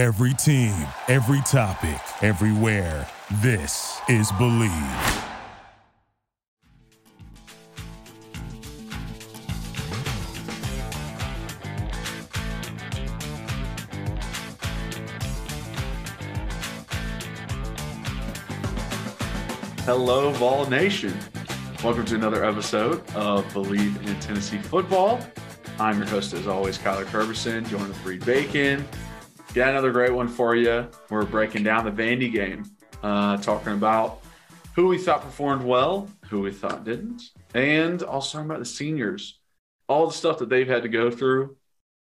[0.00, 0.74] Every team,
[1.08, 3.06] every topic, everywhere.
[3.42, 4.70] This is Bleav.
[19.84, 21.14] Hello, Vol Nation.
[21.84, 25.20] Welcome to another episode of Bleav in Tennessee Football.
[25.78, 28.88] I'm your host, as always, Kyler Kerberson, joined with Reed Bacon.
[29.52, 30.88] Got another great one for you.
[31.08, 32.70] We're breaking down the Vandy game,
[33.02, 34.22] uh, talking about
[34.76, 37.22] who we thought performed well, who we thought didn't,
[37.52, 39.40] and also talking about the seniors,
[39.88, 41.56] all the stuff that they've had to go through,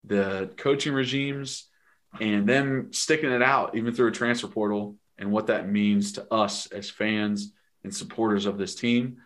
[0.04, 1.68] the coaching regimes,
[2.18, 6.32] and them sticking it out even through a transfer portal, and what that means to
[6.32, 7.52] us as fans
[7.82, 9.18] and supporters of this team.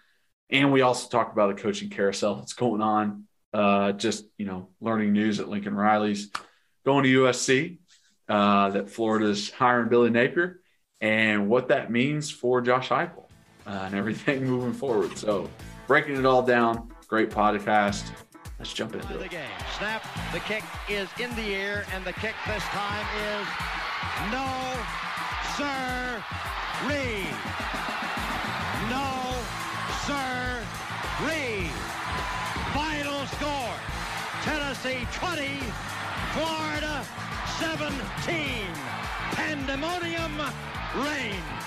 [0.51, 3.29] And we also talked about the coaching carousel that's going on.
[3.55, 6.33] Uh, just you know, learning news at Lincoln Riley's
[6.85, 7.79] going to USC,
[8.29, 10.61] uh, that Florida's hiring Billy Napier,
[11.01, 13.25] and what that means for Josh Heupel
[13.67, 15.17] uh, and everything moving forward.
[15.17, 15.49] So,
[15.87, 18.11] breaking it all down, great podcast.
[18.59, 19.31] Let's jump into the it.
[19.31, 19.51] game.
[19.79, 20.05] Snap.
[20.33, 23.47] The kick is in the air, and the kick this time is
[24.33, 24.75] no,
[25.57, 26.25] sir,
[26.89, 27.35] Reed.
[28.91, 29.35] No,
[30.07, 30.67] sir,
[31.23, 31.71] Reed.
[32.75, 33.75] Final score:
[34.43, 35.61] Tennessee 20,
[36.35, 37.05] Florida
[37.61, 38.69] 17.
[39.33, 40.35] Pandemonium
[41.01, 41.65] reigns.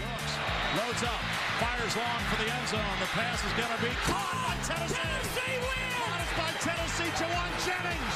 [0.00, 0.34] Looks,
[0.76, 1.22] loads up,
[1.60, 2.96] fires long for the end zone.
[3.00, 4.94] The pass is going to be caught by Tennessee.
[4.94, 6.02] Tennessee wins!
[6.36, 8.14] by Tennessee to Jauan Jennings.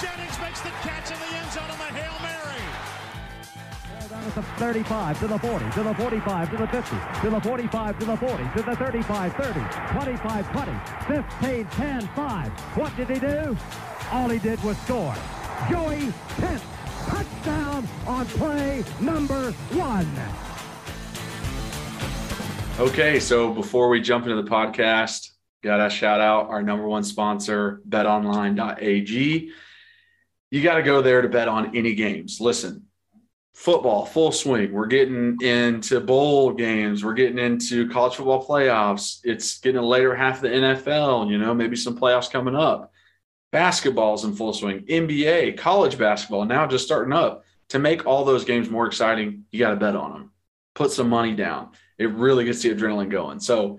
[0.00, 2.62] Jennings makes the catch in the end zone on the Hail Mary.
[4.10, 7.40] Down at the 35, to the 40, to the 45, to the 50, to the
[7.40, 9.60] 45, to the 40, to the 35, 30,
[9.92, 10.72] 25, 20,
[11.40, 12.50] 15, 10, 5.
[12.76, 13.56] What did he do?
[14.12, 15.14] All he did was score.
[15.70, 16.62] Joey Pence,
[17.06, 20.08] touchdown on play number one.
[22.78, 25.30] Okay, so before we jump into the podcast,
[25.62, 29.50] gotta shout out our number one sponsor, betonline.ag.
[30.50, 32.40] You got to go there to bet on any games.
[32.40, 32.84] Listen,
[33.54, 34.72] football, full swing.
[34.72, 37.04] We're getting into bowl games.
[37.04, 39.18] We're getting into college football playoffs.
[39.24, 42.92] It's getting a later half of the NFL, you know, maybe some playoffs coming up.
[43.56, 47.46] Basketball's in full swing, NBA, college basketball, now just starting up.
[47.70, 50.30] To make all those games more exciting, you got to bet on them.
[50.74, 51.70] Put some money down.
[51.96, 53.40] It really gets the adrenaline going.
[53.40, 53.78] So,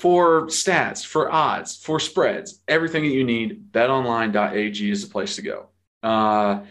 [0.00, 5.42] for stats, for odds, for spreads, everything that you need, betonline.ag is the place to
[5.42, 5.68] go.
[6.02, 6.62] Uh,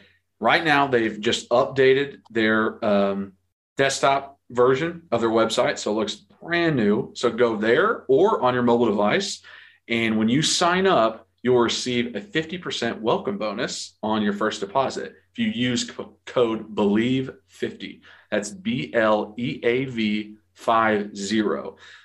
[0.42, 3.32] right now, they've just updated their um,
[3.78, 5.78] desktop version of their website.
[5.78, 7.12] So it looks brand new.
[7.14, 9.42] So go there or on your mobile device.
[9.88, 15.14] And when you sign up, you'll receive a 50% welcome bonus on your first deposit
[15.32, 18.02] if you use co- code BLEAV50.
[18.32, 21.44] That's B L E A V 50.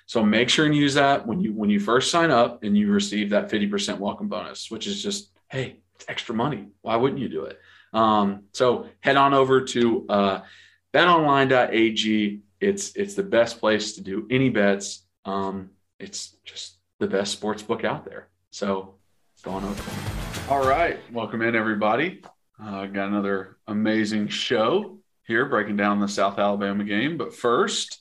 [0.04, 2.92] So make sure and use that when you when you first sign up and you
[2.92, 6.68] receive that 50% welcome bonus, which is just, hey, it's extra money.
[6.82, 7.58] Why wouldn't you do it?
[7.94, 10.40] Um, so head on over to uh,
[10.92, 12.42] betonline.ag.
[12.60, 15.06] It's it's the best place to do any bets.
[15.24, 18.28] Um, it's just the best sports book out there.
[18.50, 18.96] So
[19.42, 19.82] go on over.
[20.50, 22.22] All right, welcome in everybody.
[22.62, 27.16] Uh, got another amazing show here, breaking down the South Alabama game.
[27.16, 28.00] But first,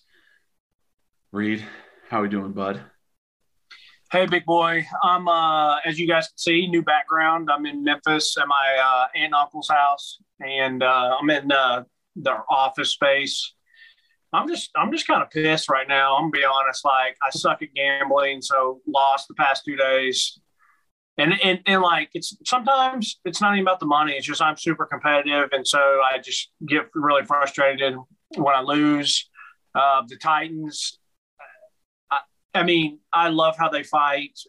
[1.32, 1.64] Reed,
[2.10, 2.82] how we doing, bud?
[4.12, 4.86] Hey, big boy.
[5.04, 7.50] I'm, uh, as you guys can see, new background.
[7.50, 11.84] I'm in Memphis at my uh, aunt and uncle's house, and uh, I'm in uh,
[12.16, 13.54] their office space.
[14.34, 16.16] I'm just, I'm just kind of pissed right now.
[16.16, 16.84] I'm gonna be honest.
[16.84, 20.40] Like, I suck at gambling, so lost the past two days.
[21.20, 24.14] And, and, and like it's sometimes it's not even about the money.
[24.14, 27.96] It's just I'm super competitive, and so I just get really frustrated
[28.36, 29.30] when I lose.
[29.76, 30.98] Uh, the Titans,
[32.54, 34.40] I mean, I love how they fight.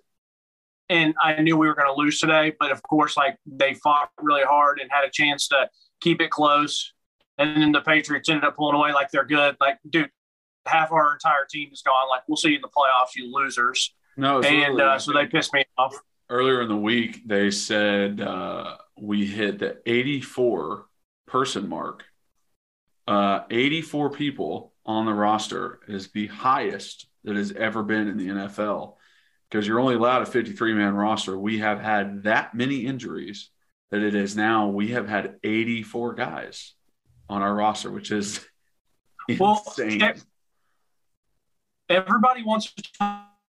[0.88, 4.10] And I knew we were going to lose today, but of course, like they fought
[4.20, 5.68] really hard and had a chance to
[6.00, 6.92] keep it close.
[7.38, 9.56] And then the Patriots ended up pulling away like they're good.
[9.60, 10.10] Like, dude,
[10.66, 12.08] half our entire team is gone.
[12.08, 13.94] Like, we'll see you in the playoffs, you losers.
[14.16, 15.94] No, it's And uh, so they pissed me off.
[16.30, 20.86] Earlier in the week they said uh, we hit the 84
[21.26, 22.04] person mark.
[23.06, 28.28] Uh, 84 people on the roster is the highest that has ever been in the
[28.28, 28.94] nfl
[29.50, 31.36] because you're only allowed a 53 man roster.
[31.38, 33.50] We have had that many injuries
[33.90, 36.74] that it is now we have had 84 guys
[37.28, 38.44] on our roster which is
[39.38, 40.14] Well, insane.
[41.88, 42.82] everybody wants to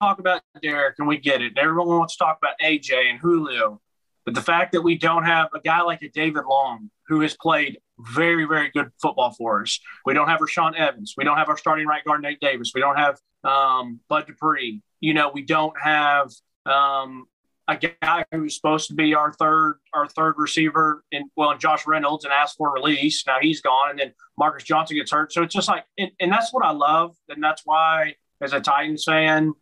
[0.00, 1.56] talk about Derrick, and we get it.
[1.56, 3.80] Everyone wants to talk about AJ and Julio.
[4.24, 7.34] But the fact that we don't have a guy like a David Long, who has
[7.34, 9.80] played very, very good football for us.
[10.04, 11.14] We don't have Rashaan Evans.
[11.16, 12.72] We don't have our starting right guard, Nate Davis.
[12.74, 14.82] We don't have um, Bud Dupree.
[15.00, 16.30] You know, we don't have
[16.66, 17.26] um,
[17.66, 21.86] a guy who's supposed to be our third our third receiver and well in Josh
[21.86, 23.24] Reynolds and asked for release.
[23.26, 25.32] Now he's gone, and then Marcus Johnson gets hurt.
[25.32, 28.60] So it's just like, and, and that's what I love, and that's why as a
[28.60, 29.54] Titans fan,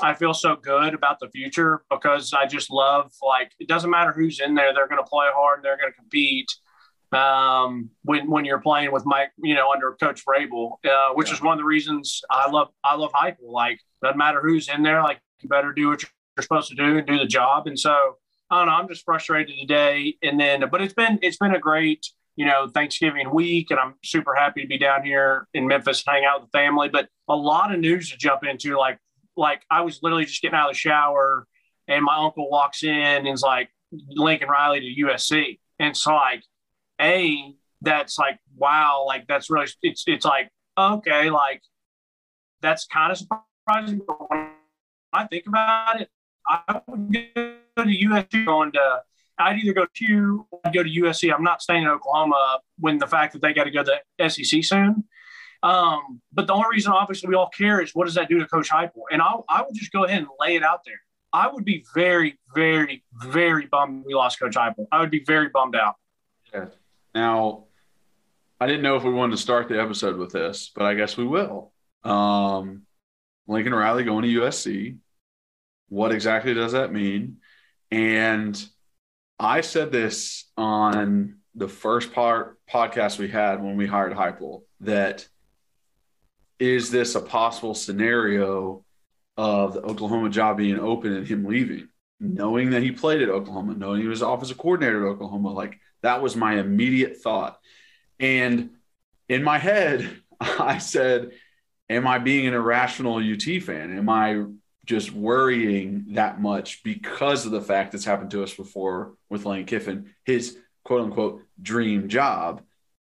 [0.00, 4.12] I feel so good about the future because I just love like it doesn't matter
[4.12, 6.50] who's in there, they're going to play hard, they're going to compete.
[7.12, 11.34] Um, when when you're playing with Mike, you know, under Coach Vrabel, uh, which yeah.
[11.34, 13.50] is one of the reasons I love I love Heupel.
[13.50, 16.98] Like doesn't matter who's in there, like you better do what you're supposed to do
[16.98, 17.66] and do the job.
[17.66, 18.16] And so
[18.50, 20.16] I don't know, I'm just frustrated today.
[20.22, 22.06] And then, but it's been it's been a great
[22.36, 26.14] you know, Thanksgiving week, and I'm super happy to be down here in Memphis and
[26.14, 26.88] hang out with the family.
[26.88, 28.98] But a lot of news to jump into, like,
[29.36, 31.46] like I was literally just getting out of the shower,
[31.88, 33.70] and my uncle walks in and is like,
[34.08, 36.42] Lincoln Riley to USC, and so like,
[37.00, 41.62] a that's like, wow, like that's really it's it's like okay, like
[42.60, 44.00] that's kind of surprising.
[44.06, 44.50] But when
[45.12, 46.10] I think about it,
[46.48, 49.02] I would go to USC going to
[49.38, 51.32] I'd either go to I'd go to USC.
[51.32, 54.28] I'm not staying in Oklahoma when the fact that they got to go to the
[54.28, 55.04] SEC soon.
[55.66, 58.46] Um, but the only reason, obviously, we all care is what does that do to
[58.46, 59.02] Coach Heupel?
[59.10, 61.00] And I, I would just go ahead and lay it out there.
[61.32, 64.86] I would be very, very, very bummed we lost Coach Heupel.
[64.92, 65.96] I would be very bummed out.
[66.54, 66.66] Yeah.
[67.16, 67.64] Now,
[68.60, 71.16] I didn't know if we wanted to start the episode with this, but I guess
[71.16, 71.72] we will.
[72.04, 72.82] Um,
[73.48, 74.98] Lincoln Riley going to USC.
[75.88, 77.38] What exactly does that mean?
[77.90, 78.64] And
[79.36, 85.26] I said this on the first part podcast we had when we hired Heupel that
[86.58, 88.84] is this a possible scenario
[89.36, 91.88] of the Oklahoma job being open and him leaving,
[92.20, 96.22] knowing that he played at Oklahoma, knowing he was offensive coordinator at Oklahoma, like that
[96.22, 97.58] was my immediate thought.
[98.18, 98.70] And
[99.28, 101.32] in my head, I said,
[101.88, 103.96] Am I being an irrational UT fan?
[103.96, 104.42] Am I
[104.86, 109.66] just worrying that much because of the fact that's happened to us before with Lane
[109.66, 112.62] Kiffin, his quote unquote dream job.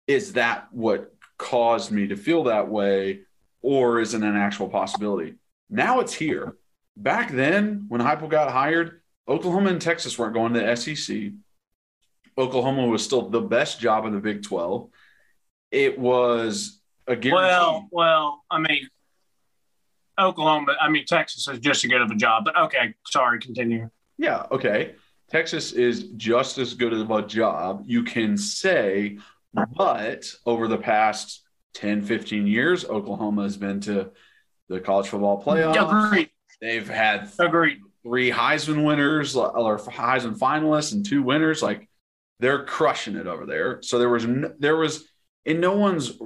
[0.06, 3.20] Is that what caused me to feel that way,
[3.62, 5.34] or is it an actual possibility?
[5.70, 6.56] Now it's here.
[6.96, 11.32] Back then, when Heupel got hired, Oklahoma and Texas weren't going to the SEC.
[12.36, 14.88] Oklahoma was still the best job in the Big 12.
[15.70, 17.34] It was a guarantee.
[17.34, 18.88] Well, well, I mean,
[20.18, 22.44] Oklahoma, I mean, Texas is just as good of a job.
[22.44, 23.90] But okay, sorry, continue.
[24.16, 24.94] Yeah, okay.
[25.30, 29.18] Texas is just as good of a job, you can say,
[29.76, 31.42] but over the past
[31.78, 34.10] 10, 15 years, Oklahoma has been to
[34.68, 36.08] the college football playoff.
[36.08, 36.30] Agreed.
[36.60, 37.78] They've had Agreed.
[38.02, 41.62] three Heisman winners or Heisman finalists and two winners.
[41.62, 41.88] Like
[42.40, 43.80] they're crushing it over there.
[43.82, 45.04] So there was no, there was
[45.44, 46.18] in no one's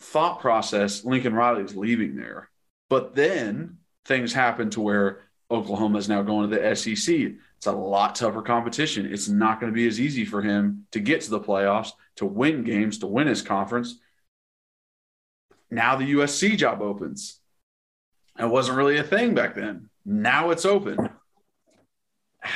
[0.00, 2.50] thought process Lincoln Riley is leaving there.
[2.90, 7.34] But then things happen to where Oklahoma is now going to the SEC.
[7.56, 9.06] It's a lot tougher competition.
[9.06, 12.26] It's not going to be as easy for him to get to the playoffs, to
[12.26, 14.00] win games, to win his conference.
[15.70, 17.40] Now the USC job opens.
[18.38, 19.90] It wasn't really a thing back then.
[20.04, 21.10] Now it's open.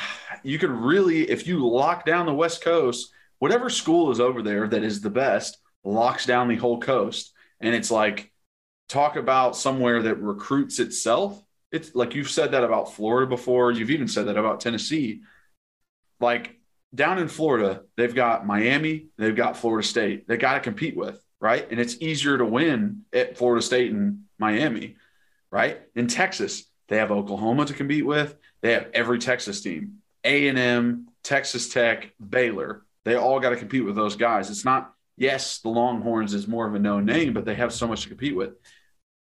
[0.44, 4.67] You could really, if you lock down the West Coast, whatever school is over there
[4.67, 7.33] that is the best locks down the whole coast.
[7.61, 8.33] And it's like
[8.88, 11.42] talk about somewhere that recruits itself.
[11.71, 13.73] It's like you've said that about Florida before.
[13.73, 15.23] You've even said that about Tennessee.
[16.21, 16.57] Like
[16.95, 20.28] down in Florida, they've got Miami, they've got Florida State.
[20.28, 21.68] They got to compete with, right?
[21.70, 24.96] And it's easier to win at Florida State and Miami,
[25.50, 25.82] right?
[25.96, 28.37] In Texas, they have Oklahoma to compete with.
[28.62, 32.84] They have every Texas team, A and M, Texas Tech, Baylor.
[33.04, 34.49] They all got to compete with those guys.
[34.49, 37.88] It's not yes, the Longhorns is more of a known name, but they have so
[37.88, 38.54] much to compete with.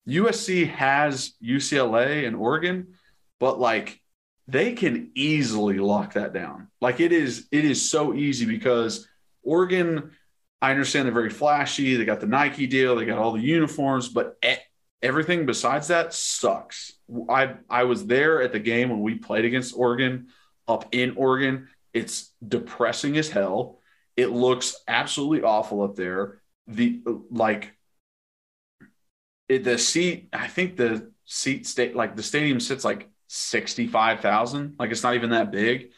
[0.08, 2.94] USC has UCLA and Oregon,
[3.40, 4.00] but like
[4.46, 6.68] they can easily lock that down.
[6.80, 9.08] Like it is, it is so easy because
[9.42, 10.12] Oregon,
[10.62, 11.96] I understand they're very flashy.
[11.96, 14.42] They got the Nike deal, they got all the uniforms, but
[15.02, 16.92] everything besides that sucks.
[17.28, 20.28] I I was there at the game when we played against Oregon
[20.68, 21.68] up in Oregon.
[21.92, 23.80] It's depressing as hell.
[24.16, 26.40] It looks absolutely awful up there.
[26.68, 27.74] The like
[29.48, 34.76] it, the seat, I think the seat state like the stadium sits like 65,000.
[34.78, 35.90] Like it's not even that big.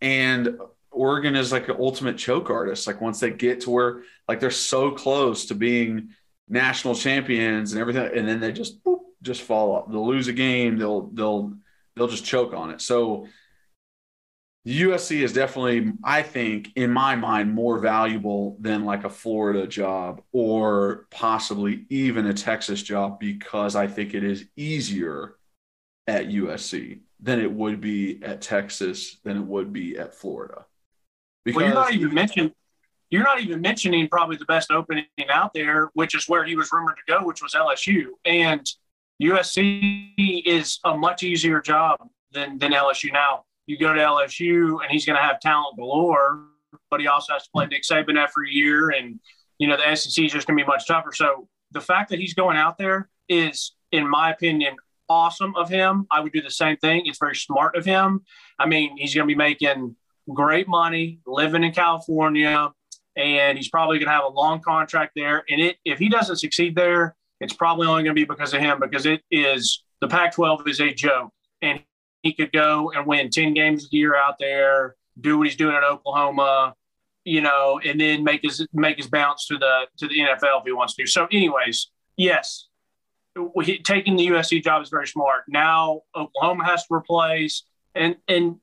[0.00, 0.58] And
[0.94, 2.86] Oregon is like an ultimate choke artist.
[2.86, 6.10] Like once they get to where like they're so close to being
[6.48, 9.90] national champions and everything, and then they just boop, just fall off.
[9.90, 10.78] They'll lose a game.
[10.78, 11.54] They'll they'll
[11.96, 12.80] they'll just choke on it.
[12.80, 13.26] So
[14.66, 20.22] USC is definitely, I think, in my mind, more valuable than like a Florida job
[20.32, 25.36] or possibly even a Texas job because I think it is easier
[26.06, 30.64] at USC than it would be at Texas than it would be at Florida.
[31.44, 32.52] Because well, you're not even mentioning
[33.10, 36.72] you're not even mentioning probably the best opening out there, which is where he was
[36.72, 38.06] rumored to go, which was LSU.
[38.24, 38.66] And
[39.22, 42.00] USC is a much easier job
[42.32, 43.12] than than LSU.
[43.12, 46.44] Now you go to LSU and he's going to have talent galore,
[46.90, 49.20] but he also has to play Nick Saban every year, and
[49.58, 51.12] you know the SEC is just going to be much tougher.
[51.12, 54.76] So the fact that he's going out there is, in my opinion,
[55.08, 56.06] awesome of him.
[56.10, 57.06] I would do the same thing.
[57.06, 58.22] It's very smart of him.
[58.58, 59.96] I mean, he's going to be making
[60.32, 62.70] great money living in California,
[63.16, 65.44] and he's probably going to have a long contract there.
[65.48, 68.60] And it, if he doesn't succeed there, it's probably only going to be because of
[68.60, 71.80] him because it is the Pac-12 is a joke, and
[72.22, 75.74] he could go and win ten games a year out there, do what he's doing
[75.74, 76.74] at Oklahoma,
[77.24, 80.64] you know, and then make his make his bounce to the to the NFL if
[80.64, 81.06] he wants to.
[81.06, 82.68] So, anyways, yes,
[83.62, 85.44] he, taking the USC job is very smart.
[85.48, 87.64] Now Oklahoma has to replace,
[87.94, 88.56] and and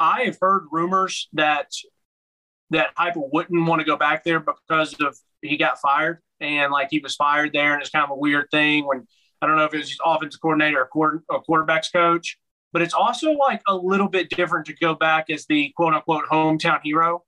[0.00, 1.72] I have heard rumors that
[2.70, 6.88] that Heupel wouldn't want to go back there because of he got fired and like
[6.90, 9.06] he was fired there, and it's kind of a weird thing when
[9.40, 12.38] I don't know if it was offensive coordinator or, quarter, quarterbacks coach,
[12.72, 16.26] but it's also like a little bit different to go back as the quote unquote
[16.26, 17.24] hometown hero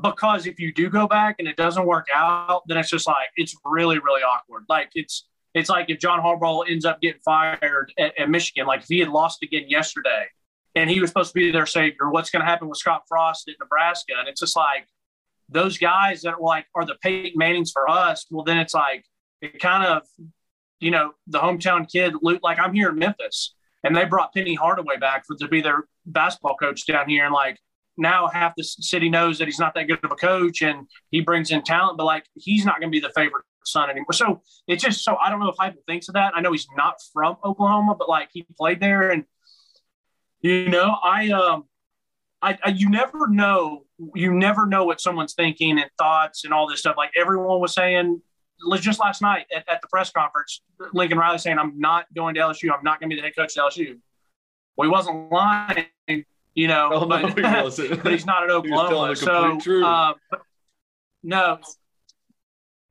[0.00, 3.28] because if you do go back and it doesn't work out, then it's just like
[3.36, 4.64] it's really really awkward.
[4.68, 8.82] Like it's it's like if John Harbaugh ends up getting fired at, at Michigan, like
[8.82, 10.26] if he had lost again yesterday
[10.74, 13.48] and he was supposed to be their savior, what's going to happen with Scott Frost
[13.48, 14.14] at Nebraska?
[14.18, 14.86] And it's just like
[15.48, 18.26] those guys that are like are the Peyton Mannings for us.
[18.30, 19.04] Well, then it's like
[19.40, 20.02] it kind of,
[20.80, 22.14] you know, the hometown kid.
[22.22, 25.84] Like I'm here in Memphis, and they brought Penny Hardaway back for to be their
[26.06, 27.58] basketball coach down here, and like
[27.98, 31.20] now half the city knows that he's not that good of a coach, and he
[31.20, 34.12] brings in talent, but like he's not going to be the favorite son anymore.
[34.12, 36.32] So it's just so I don't know if Heupel thinks of that.
[36.34, 39.24] I know he's not from Oklahoma, but like he played there, and
[40.42, 41.64] you know, I um,
[42.40, 43.84] I, I you never know,
[44.14, 46.96] you never know what someone's thinking and thoughts and all this stuff.
[46.96, 48.20] Like everyone was saying,
[48.80, 52.40] just last night at, at the press conference, Lincoln Riley saying, "I'm not going to
[52.40, 52.70] LSU.
[52.76, 53.98] I'm not going to be the head coach at LSU."
[54.76, 55.86] Well, he wasn't lying,
[56.54, 59.14] you know, oh, but, no, he but, he's not at Oklahoma.
[59.14, 60.14] so, uh,
[61.22, 61.58] no,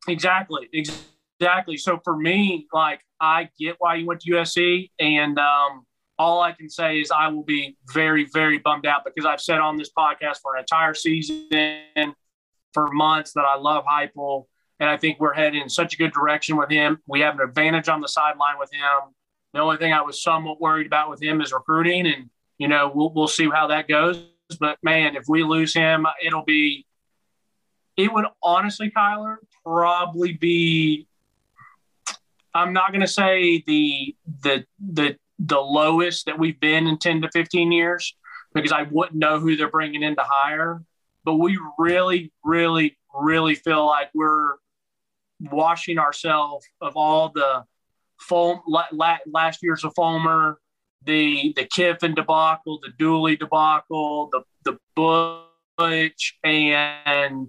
[0.08, 0.70] Exactly.
[0.74, 1.78] Exactly.
[1.78, 5.86] So for me, like I get why you went to USC, and um,
[6.22, 9.58] all I can say is I will be very, very bummed out because I've said
[9.58, 12.16] on this podcast for an entire season,
[12.74, 14.46] for months, that I love Heupel,
[14.80, 17.00] and I think we're heading in such a good direction with him.
[17.08, 19.16] We have an advantage on the sideline with him.
[19.54, 22.92] The only thing I was somewhat worried about with him is recruiting, and you know
[22.94, 24.24] we'll we'll see how that goes.
[24.60, 26.86] But man, if we lose him, it'll be
[27.98, 31.08] it would honestly, Kyler, probably be.
[32.54, 37.24] I'm not going to say the the the the lowest that we've been in 10
[37.24, 38.16] to 15 years
[38.54, 40.84] because I wouldn't know who they're bringing in to hire.
[41.24, 44.56] But we really, really, really feel like we're
[45.40, 47.64] washing ourselves of all the
[48.20, 50.60] foam last year's of Fulmer,
[51.04, 57.48] the the Kiffin debacle, the Dooley debacle, the the Butch and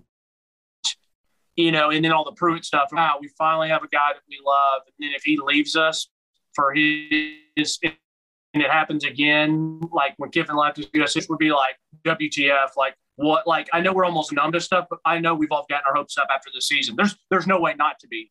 [1.56, 2.88] you know, and then all the Pruitt stuff.
[2.92, 4.82] Wow, we finally have a guy that we love.
[4.86, 6.08] And then if he leaves us
[6.54, 11.76] for his, and it happens again, like when Kiffin left us, it would be like
[12.04, 13.46] WTF, like what?
[13.46, 15.94] Like I know we're almost numb to stuff, but I know we've all gotten our
[15.94, 16.96] hopes up after the season.
[16.96, 18.30] There's there's no way not to be.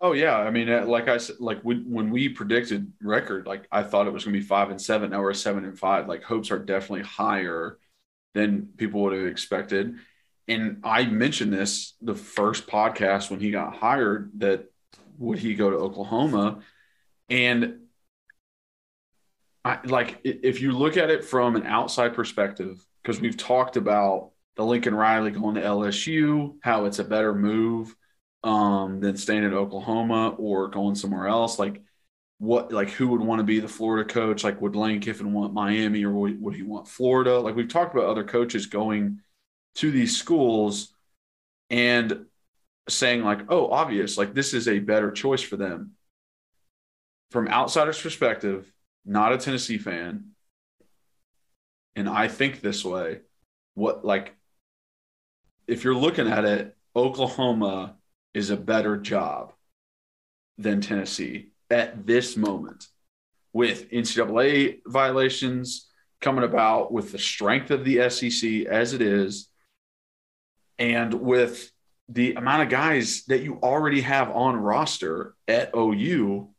[0.00, 3.66] Oh yeah, I mean, uh, like I said, like when, when we predicted record, like
[3.72, 5.10] I thought it was going to be five and seven.
[5.10, 6.06] Now we're seven and five.
[6.06, 7.78] Like hopes are definitely higher
[8.34, 9.96] than people would have expected
[10.48, 14.72] and I mentioned this the first podcast when he got hired that
[15.18, 16.60] would he go to Oklahoma?
[17.28, 17.80] And
[19.68, 24.30] I like if you look at it from an outside perspective, because we've talked about
[24.56, 27.94] the Lincoln Riley going to LSU, how it's a better move
[28.42, 31.58] um, than staying at Oklahoma or going somewhere else.
[31.58, 31.82] Like
[32.38, 34.42] what, like who would want to be the Florida coach?
[34.42, 37.38] Like would Lane Kiffin want Miami or would, would he want Florida?
[37.38, 39.20] Like we've talked about other coaches going
[39.74, 40.94] to these schools
[41.68, 42.24] and
[42.88, 45.92] saying like oh obvious like this is a better choice for them
[47.30, 48.72] from outsiders perspective
[49.04, 50.30] not a tennessee fan
[51.96, 53.20] and i think this way
[53.74, 54.34] what like
[55.66, 57.96] if you're looking at it oklahoma
[58.34, 59.52] is a better job
[60.56, 62.86] than tennessee at this moment
[63.52, 65.88] with ncaa violations
[66.20, 69.48] coming about with the strength of the SEC as it is,
[70.78, 71.70] and with
[72.08, 76.50] the amount of guys that you already have on roster at OU.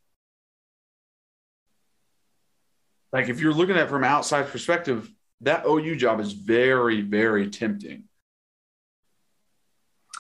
[3.12, 5.12] Like if you're looking at it from outside perspective,
[5.42, 8.04] that OU job is very, very tempting.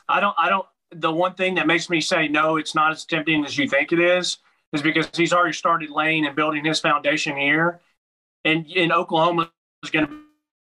[0.07, 3.05] I don't, I don't, the one thing that makes me say no, it's not as
[3.05, 4.39] tempting as you think it is,
[4.73, 7.79] is because he's already started laying and building his foundation here.
[8.43, 9.51] And in Oklahoma
[9.83, 10.19] is going to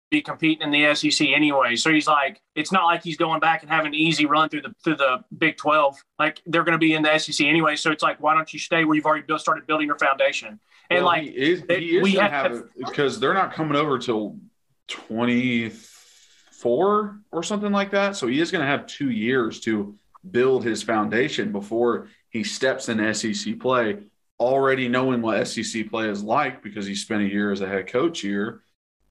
[0.09, 1.75] be competing in the SEC anyway.
[1.75, 4.61] So he's like, it's not like he's going back and having an easy run through
[4.61, 6.01] the through the Big Twelve.
[6.17, 7.75] Like they're going to be in the SEC anyway.
[7.75, 10.59] So it's like, why don't you stay where you've already built, started building your foundation?
[10.89, 13.97] And well, like, he is, he is we have, have because they're not coming over
[13.99, 14.37] till
[14.87, 15.71] twenty
[16.51, 18.15] four or something like that.
[18.15, 19.95] So he is going to have two years to
[20.31, 23.97] build his foundation before he steps in SEC play,
[24.39, 27.87] already knowing what SEC play is like because he spent a year as a head
[27.87, 28.63] coach here.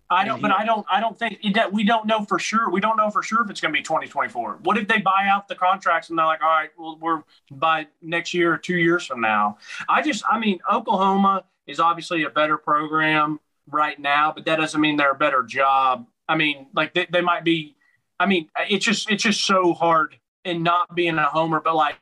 [0.09, 2.71] I don't, he, but I don't, I don't think it, we don't know for sure.
[2.71, 4.61] We don't know for sure if it's going to be 2024.
[4.62, 7.88] What if they buy out the contracts and they're like, all right, well, we're by
[8.02, 9.59] next year or two years from now?
[9.88, 14.80] I just, I mean, Oklahoma is obviously a better program right now, but that doesn't
[14.80, 16.06] mean they're a better job.
[16.28, 17.76] I mean, like they, they might be.
[18.18, 21.96] I mean, it's just, it's just so hard and not being a homer, but like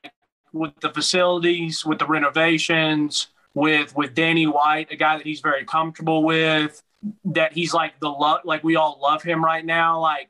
[0.52, 5.64] with the facilities, with the renovations, with with Danny White, a guy that he's very
[5.64, 6.82] comfortable with,
[7.24, 10.00] that he's like the love, like we all love him right now.
[10.00, 10.28] Like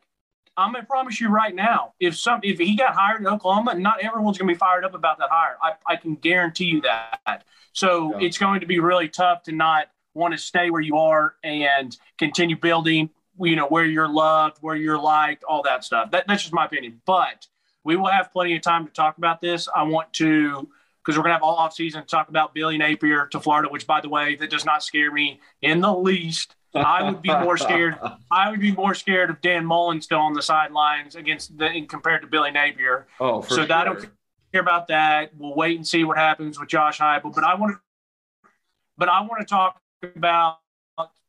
[0.56, 4.00] I'm gonna promise you right now, if some if he got hired in Oklahoma, not
[4.00, 5.56] everyone's gonna be fired up about that hire.
[5.62, 7.44] I, I can guarantee you that.
[7.72, 8.26] So yeah.
[8.26, 11.96] it's going to be really tough to not want to stay where you are and
[12.18, 13.10] continue building.
[13.38, 16.12] You know where you're loved, where you're liked, all that stuff.
[16.12, 17.00] That, that's just my opinion.
[17.04, 17.48] But
[17.82, 19.68] we will have plenty of time to talk about this.
[19.74, 20.68] I want to
[21.04, 23.68] because we're going to have all off season to talk about Billy Napier to Florida,
[23.68, 26.56] which, by the way, that does not scare me in the least.
[26.74, 27.98] I would be more scared.
[28.30, 32.22] I would be more scared of Dan Mullen still on the sidelines against the compared
[32.22, 33.06] to Billy Napier.
[33.20, 33.72] Oh, so sure.
[33.72, 34.08] I don't
[34.52, 35.30] care about that.
[35.36, 37.34] We'll wait and see what happens with Josh Heupel.
[37.34, 38.50] But I want to,
[38.98, 40.58] but I want to talk about.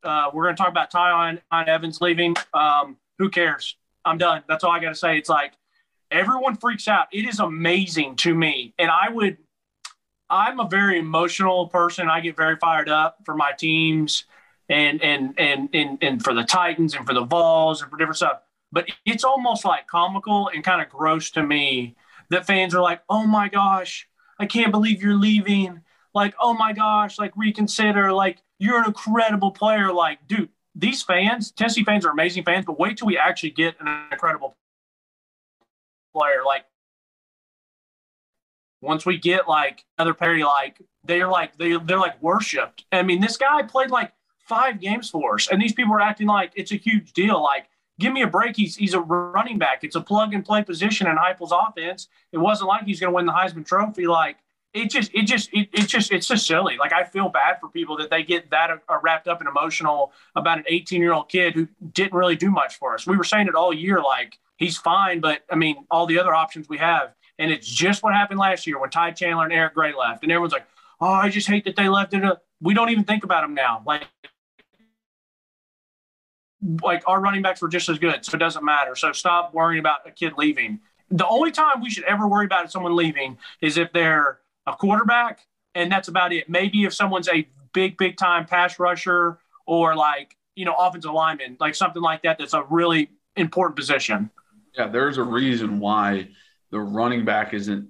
[0.03, 2.35] Uh, we're going to talk about Tiyon Evans leaving.
[2.53, 3.75] Um, who cares?
[4.05, 4.43] I'm done.
[4.47, 5.17] That's all I got to say.
[5.17, 5.53] It's like
[6.11, 7.07] everyone freaks out.
[7.11, 8.75] It is amazing to me.
[8.77, 9.37] And I would,
[10.29, 12.07] I'm a very emotional person.
[12.07, 14.25] I get very fired up for my teams
[14.69, 18.17] and, and, and, and, and for the Titans and for the Vols and for different
[18.17, 18.41] stuff.
[18.71, 21.95] But it's almost like comical and kind of gross to me
[22.29, 24.07] that fans are like, oh my gosh,
[24.39, 25.81] I can't believe you're leaving.
[26.13, 28.11] Like, oh my gosh, like reconsider.
[28.11, 29.91] Like, you're an incredible player.
[29.93, 33.75] Like, dude, these fans, Tennessee fans are amazing fans, but wait till we actually get
[33.79, 34.57] an incredible
[36.13, 36.41] player.
[36.45, 36.65] Like
[38.81, 42.85] once we get like another party, like they're like they they're like worshipped.
[42.91, 44.11] I mean, this guy played like
[44.45, 47.41] five games for us, and these people are acting like it's a huge deal.
[47.41, 47.67] Like,
[47.99, 48.55] give me a break.
[48.55, 49.83] He's he's a running back.
[49.83, 52.07] It's a plug and play position in Heupel's offense.
[52.31, 54.07] It wasn't like he's going to win the Heisman Trophy.
[54.07, 54.37] Like
[54.75, 56.77] it just it just it, it just it's just silly.
[56.77, 60.11] Like I feel bad for people that they get that uh, wrapped up and emotional
[60.35, 63.07] about an 18 year old kid who didn't really do much for us.
[63.07, 65.21] We were saying it all year, like he's fine.
[65.21, 68.67] But I mean, all the other options we have, and it's just what happened last
[68.67, 70.67] year when Ty Chandler and Eric Gray left, and everyone's like,
[70.99, 72.23] "Oh, I just hate that they left it."
[72.61, 73.81] We don't even think about them now.
[73.85, 74.07] Like,
[76.81, 78.95] like our running backs were just as good, so it doesn't matter.
[78.95, 80.79] So stop worrying about a kid leaving.
[81.11, 85.45] The only time we should ever worry about someone leaving is if they're a quarterback,
[85.75, 86.49] and that's about it.
[86.49, 91.57] Maybe if someone's a big, big time pass rusher or like you know offensive lineman,
[91.59, 92.37] like something like that.
[92.39, 94.31] That's a really important position.
[94.77, 96.29] Yeah, there's a reason why
[96.71, 97.89] the running back isn't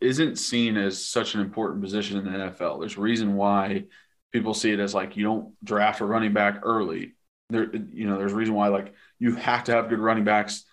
[0.00, 2.80] isn't seen as such an important position in the NFL.
[2.80, 3.84] There's a reason why
[4.32, 7.12] people see it as like you don't draft a running back early.
[7.50, 10.64] There, you know, there's a reason why like you have to have good running backs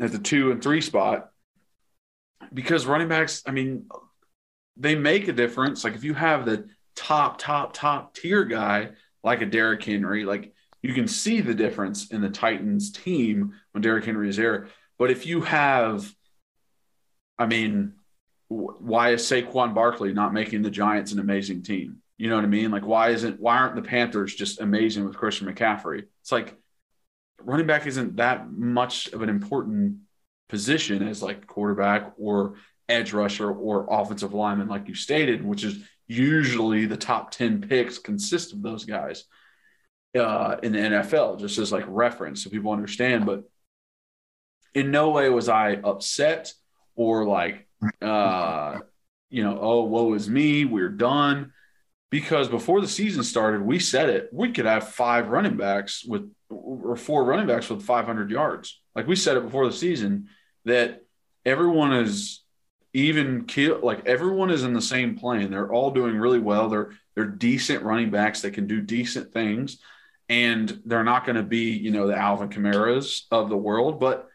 [0.00, 1.30] at the two and three spot
[2.52, 3.86] because running backs, I mean,
[4.76, 5.84] they make a difference.
[5.84, 8.90] Like if you have the top, top, top tier guy
[9.22, 10.52] like a Derrick Henry, like
[10.82, 14.68] you can see the difference in the Titans team when Derrick Henry is there.
[14.98, 16.12] But if you have,
[17.38, 17.94] I mean,
[18.48, 22.01] why is Saquon Barkley not making the Giants an amazing team?
[22.22, 22.70] You know what I mean?
[22.70, 26.04] Like, why isn't why aren't the Panthers just amazing with Christian McCaffrey?
[26.20, 26.56] It's like
[27.40, 29.96] running back isn't that much of an important
[30.48, 32.54] position as like quarterback or
[32.88, 37.98] edge rusher or offensive lineman, like you stated, which is usually the top 10 picks
[37.98, 39.24] consist of those guys
[40.16, 43.26] uh, in the NFL, just as like reference so people understand.
[43.26, 43.42] But
[44.76, 46.52] in no way was I upset
[46.94, 47.66] or like,
[48.00, 48.78] uh,
[49.28, 51.52] you know, oh, woe is me, we're done.
[52.12, 54.28] Because before the season started, we said it.
[54.32, 58.82] We could have five running backs with or four running backs with 500 yards.
[58.94, 60.28] Like we said it before the season
[60.66, 61.06] that
[61.46, 62.44] everyone is
[62.92, 65.50] even kill like everyone is in the same plane.
[65.50, 66.68] They're all doing really well.
[66.68, 69.78] They're they're decent running backs that can do decent things,
[70.28, 74.28] and they're not going to be you know the Alvin Kamara's of the world, but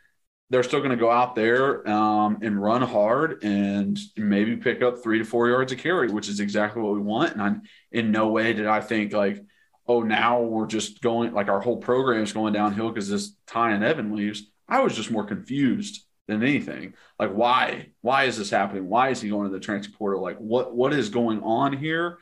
[0.49, 5.03] they're still going to go out there um, and run hard and maybe pick up
[5.03, 7.33] three to four yards of carry, which is exactly what we want.
[7.33, 9.43] And I'm, in no way did I think like,
[9.87, 13.83] oh, now we're just going like our whole program is going downhill because this Tiyon
[13.83, 14.43] Evans leaves.
[14.69, 16.93] I was just more confused than anything.
[17.17, 17.91] Like, why?
[18.01, 18.87] Why is this happening?
[18.87, 20.21] Why is he going to the transfer portal?
[20.21, 22.19] Like, what what is going on here?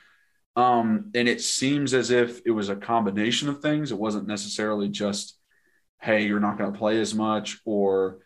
[0.55, 3.91] Um, and it seems as if it was a combination of things.
[3.91, 5.38] It wasn't necessarily just,
[6.06, 8.20] hey, you're not going to play as much, or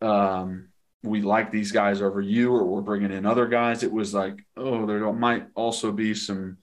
[0.00, 0.68] um,
[1.02, 3.82] we like these guys over you, or we're bringing in other guys.
[3.82, 6.58] It was like, oh, there might also be some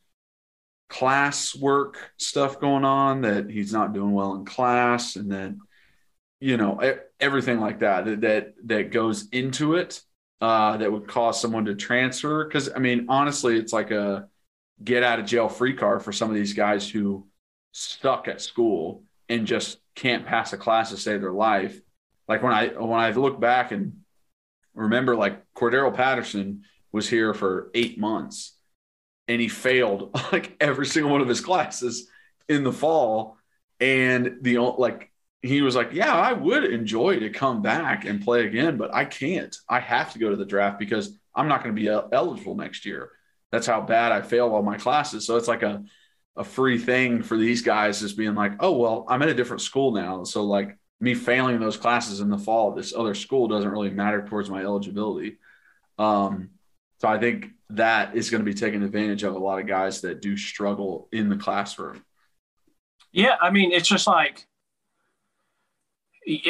[0.88, 5.60] class work stuff going on that he's not doing well in class, and then
[6.40, 6.80] you know
[7.20, 10.02] everything like that that that goes into it
[10.42, 12.46] uh, that would cause someone to transfer.
[12.46, 14.30] Because I mean, honestly, it's like a
[14.82, 17.28] get out of jail free card for some of these guys who
[17.72, 21.80] stuck at school and just can't pass a class to save their life.
[22.28, 24.02] Like when I when I look back and
[24.74, 28.58] remember, like Cordarrelle Patterson was here for eight months
[29.28, 32.10] and he failed like every single one of his classes
[32.48, 33.38] in the fall.
[33.80, 38.46] And the like he was like, Yeah, I would enjoy to come back and play
[38.46, 39.56] again, but I can't.
[39.70, 42.86] I have to go to the draft because I'm not going to be eligible next
[42.86, 43.12] year.
[43.52, 45.26] That's how bad I failed all my classes.
[45.26, 45.84] So it's like a,
[46.38, 49.62] a free thing for these guys is being like, oh, well, I'm at a different
[49.62, 50.24] school now.
[50.24, 54.26] So like me failing those classes in the fall this other school doesn't really matter
[54.26, 55.38] towards my eligibility.
[55.98, 56.50] Um,
[57.00, 60.02] so I think that is going to be taken advantage of a lot of guys
[60.02, 62.04] that do struggle in the classroom.
[63.12, 64.46] Yeah, I mean, it's just like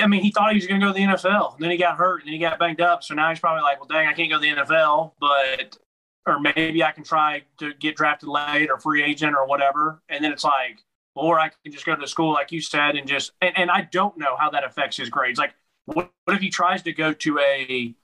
[0.01, 1.55] I mean, he thought he was going to go to the NFL.
[1.55, 3.03] and Then he got hurt, and then he got banged up.
[3.03, 5.77] So now he's probably like, "Well, dang, I can't go to the NFL, but
[6.25, 10.23] or maybe I can try to get drafted late or free agent or whatever." And
[10.23, 10.79] then it's like,
[11.15, 13.81] or I can just go to school, like you said, and just and, and I
[13.91, 15.39] don't know how that affects his grades.
[15.39, 15.53] Like,
[15.85, 17.95] what, what if he tries to go to a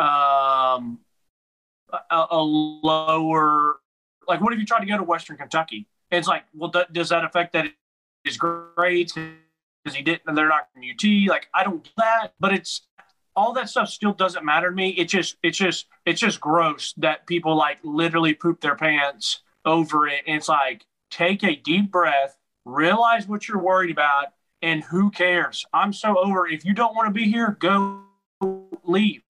[0.00, 1.00] um
[2.10, 3.80] a, a lower
[4.26, 5.86] like what if you try to go to Western Kentucky?
[6.10, 7.66] And it's like, well, does that affect that
[8.24, 9.16] his grades?
[9.82, 11.28] because he didn't, they're not from UT.
[11.28, 12.82] Like I don't that, but it's
[13.34, 14.90] all that stuff still doesn't matter to me.
[14.90, 20.06] It just, it's just, it's just gross that people like literally poop their pants over
[20.06, 20.22] it.
[20.26, 24.28] And it's like, take a deep breath, realize what you're worried about,
[24.62, 25.64] and who cares?
[25.72, 26.46] I'm so over.
[26.46, 28.02] If you don't want to be here, go
[28.84, 29.22] leave.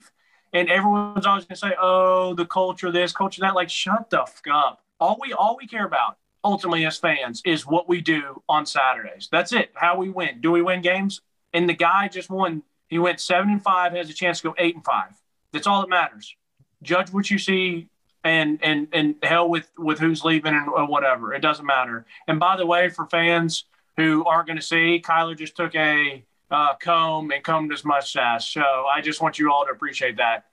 [0.53, 4.47] And everyone's always gonna say, "Oh, the culture, this culture, that." Like, shut the fuck
[4.53, 4.83] up.
[5.01, 9.29] All we all we care about ultimately as fans is what we do on Saturdays.
[9.33, 9.71] That's it.
[9.75, 10.41] How we win.
[10.41, 11.23] Do we win games?
[11.55, 12.63] And the guy just won.
[12.93, 15.13] He went seven and five, has a chance to go eight and five.
[15.51, 16.37] That's all that matters.
[16.83, 17.89] Judge what you see
[18.23, 21.33] and and and hell with with who's leaving and whatever.
[21.33, 22.05] It doesn't matter.
[22.29, 23.65] And by the way, for fans
[23.97, 28.53] who aren't going to see, Kyler just took a uh, comb and combed his mustache.
[28.53, 30.45] So I just want you all to appreciate that.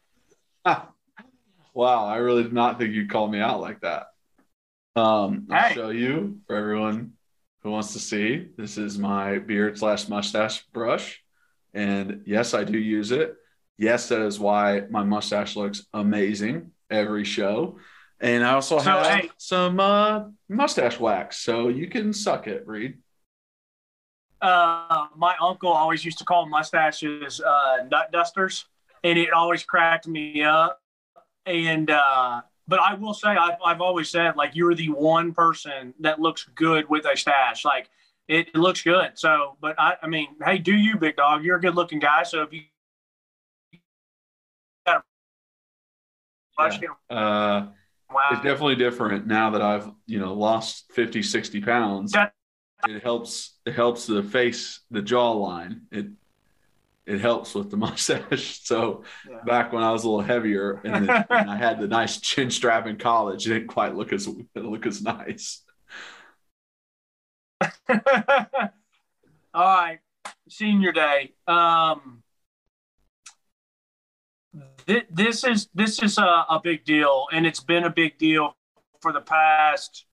[1.73, 4.13] wow, I really did not think you'd call me out like that.
[4.95, 5.75] Um, I'll Hey.
[5.75, 7.15] show you for everyone
[7.63, 8.47] who wants to see.
[8.55, 11.21] This is my beard slash mustache brush.
[11.73, 13.35] And yes, I do use it.
[13.77, 17.77] Yes, that is why my mustache looks amazing every show.
[18.19, 19.29] And I also So, have hey.
[19.37, 21.37] some uh, mustache wax.
[21.37, 22.97] So you can suck it, Reed.
[24.41, 28.65] uh, my uncle always used to call mustaches uh, nut dusters,
[29.03, 30.81] and it always cracked me up.
[31.45, 35.93] And uh, but I will say, I've, I've always said like you're the one person
[36.01, 37.65] that looks good with a stash.
[37.65, 37.89] Like
[38.29, 39.11] it, it looks good.
[39.15, 41.43] So, but I, I mean, hey, do you, big dog?
[41.43, 42.23] You're a good looking guy.
[42.23, 42.61] So if you
[44.85, 45.03] got
[46.59, 47.67] a Uh,
[48.11, 52.13] wow, it's definitely different now that I've, you know, lost 50, 60 pounds.
[52.13, 52.33] That-
[52.87, 56.07] it helps it helps the face the jawline it
[57.05, 59.39] it helps with the mustache so Yeah.
[59.45, 62.87] back when i was a little heavier and, and i had the nice chin strap
[62.87, 65.61] in college it didn't quite look as look as nice
[69.53, 69.99] All right,
[70.47, 71.33] senior day.
[71.47, 72.23] Um,
[74.87, 78.55] th- this is this is a, a big deal, and it's been a big deal
[79.01, 80.05] for the past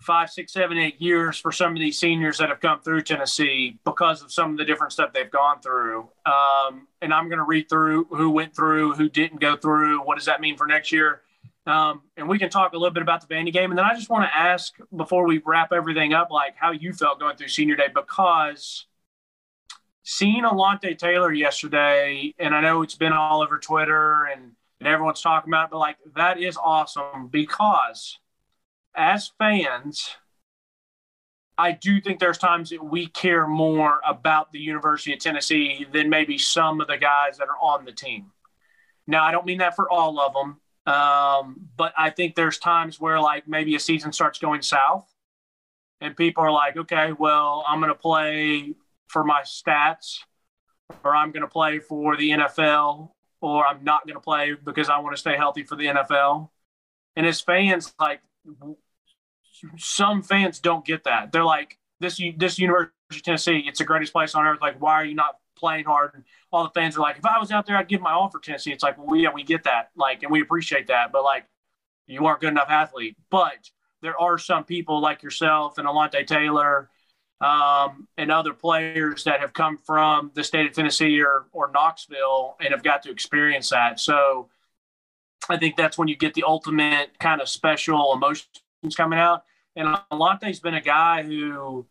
[0.00, 3.78] five, six, seven, eight years for some of these seniors that have come through Tennessee
[3.84, 6.08] because of some of the different stuff they've gone through.
[6.24, 10.02] Um, and I'm going to read through who went through, who didn't go through.
[10.02, 11.20] What does that mean for next year?
[11.66, 13.70] Um, and we can talk a little bit about the Vandy game.
[13.70, 16.92] And then I just want to ask before we wrap everything up, like how you
[16.92, 18.86] felt going through senior day, because
[20.02, 25.20] seeing Alontae Taylor yesterday, and I know it's been all over Twitter and, and everyone's
[25.20, 28.18] talking about it, but like that is awesome because
[28.94, 30.16] as fans,
[31.58, 36.08] I do think there's times that we care more about the University of Tennessee than
[36.08, 38.32] maybe some of the guys that are on the team.
[39.06, 40.58] Now, I don't mean that for all of them,
[40.90, 45.06] um, but I think there's times where like maybe a season starts going south
[46.00, 48.74] and people are like, okay, well, I'm going to play
[49.08, 50.20] for my stats
[51.04, 54.88] or I'm going to play for the NFL or I'm not going to play because
[54.88, 56.50] I want to stay healthy for the NFL.
[57.16, 58.20] And as fans, like
[59.76, 61.32] some fans don't get that.
[61.32, 64.60] They're like, this this University of Tennessee, it's the greatest place on earth.
[64.62, 66.24] Like, why are you not playing hard?
[66.52, 68.40] All the fans are like, if I was out there, I'd give my all for
[68.40, 68.72] Tennessee.
[68.72, 71.46] It's like, well, yeah, we get that, like, and we appreciate that, but like,
[72.06, 73.16] you aren't good enough athlete.
[73.30, 73.70] But
[74.02, 76.90] there are some people like yourself and Alontae Taylor
[77.40, 82.56] um, and other players that have come from the state of Tennessee or or Knoxville
[82.60, 84.00] and have got to experience that.
[84.00, 84.48] So
[85.48, 88.50] I think that's when you get the ultimate kind of special emotions
[88.96, 89.44] coming out.
[89.76, 91.86] And Alontae's been a guy who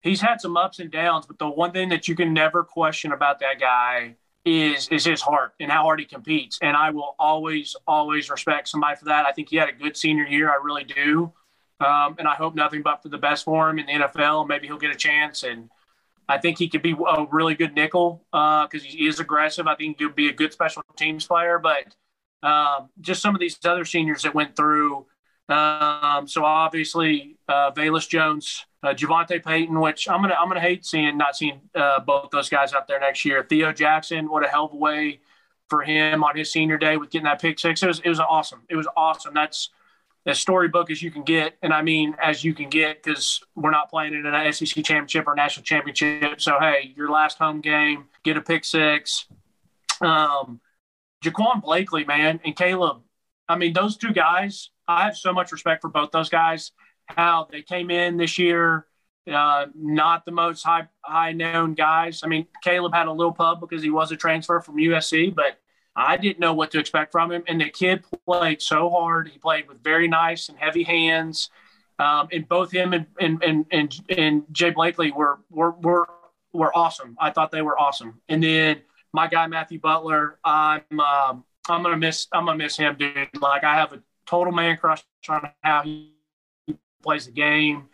[0.00, 3.12] he's had some ups and downs, but the one thing that you can never question
[3.12, 6.58] about that guy is is his heart and how hard he competes.
[6.62, 9.26] And I will always, always respect somebody for that.
[9.26, 10.50] I think he had a good senior year.
[10.50, 11.32] I really do.
[11.80, 14.48] Um, and I hope nothing but for the best for him in the NFL.
[14.48, 15.42] Maybe he'll get a chance.
[15.42, 15.70] And
[16.28, 19.66] I think he could be a really good nickel because uh, he is aggressive.
[19.66, 21.58] I think he'll be a good special teams player.
[21.58, 21.94] But
[22.46, 25.06] um, just some of these other seniors that went through
[25.50, 30.86] um, so obviously, uh, Velus Jones, uh, JaVonta Payton, which I'm gonna I'm gonna hate
[30.86, 33.44] seeing not seeing uh, both those guys out there next year.
[33.48, 35.20] Theo Jackson, what a hell of a way
[35.68, 37.82] for him on his senior day with getting that pick six.
[37.82, 38.62] It was it was awesome.
[38.68, 39.34] It was awesome.
[39.34, 39.70] That's
[40.26, 43.70] as storybook as you can get, and I mean as you can get because we're
[43.70, 46.40] not playing in an SEC championship or national championship.
[46.40, 49.26] So hey, your last home game, get a pick six.
[50.00, 50.60] Um,
[51.24, 53.02] Jaquan Blakely, man, and Caleb.
[53.48, 56.72] I mean, those two guys I have so much respect for both those guys.
[57.06, 58.86] How they came in this year,
[59.30, 62.22] uh, not the most high high known guys.
[62.22, 65.58] I mean, Caleb had a little pub because he was a transfer from USC, but
[65.96, 67.42] I didn't know what to expect from him.
[67.48, 69.28] And the kid played so hard.
[69.28, 71.50] He played with very nice and heavy hands.
[71.98, 76.08] Um, and both him and and and and, and Jay Blakely were were were
[76.52, 77.16] were awesome.
[77.20, 78.20] I thought they were awesome.
[78.28, 78.80] And then
[79.12, 83.28] my guy Matthew Butler, I'm um, I'm gonna miss I'm gonna miss him, dude.
[83.40, 86.12] Like I have a total man crush on how he
[87.02, 87.88] plays the game,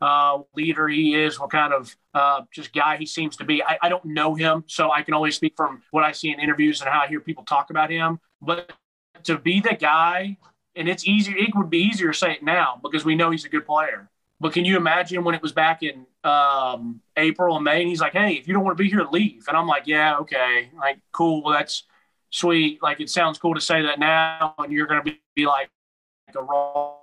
[0.00, 3.62] uh, leader he is, what kind of uh, just guy he seems to be.
[3.62, 6.40] I, I, don't know him, so I can only speak from what I see in
[6.40, 8.18] interviews and how I hear people talk about him.
[8.40, 8.72] But
[9.24, 10.36] to be the guy,
[10.74, 13.44] and it's easier, it would be easier to say it now because we know he's
[13.44, 14.10] a good player.
[14.38, 18.00] But can you imagine when it was back in um, April and May, and he's
[18.00, 20.70] like, "Hey, if you don't want to be here, leave." And I'm like, "Yeah, okay,
[20.76, 21.42] like cool.
[21.42, 21.84] Well, that's
[22.30, 22.82] sweet.
[22.82, 25.70] Like it sounds cool to say that now, and you're going to be, be like,
[26.34, 27.02] a role.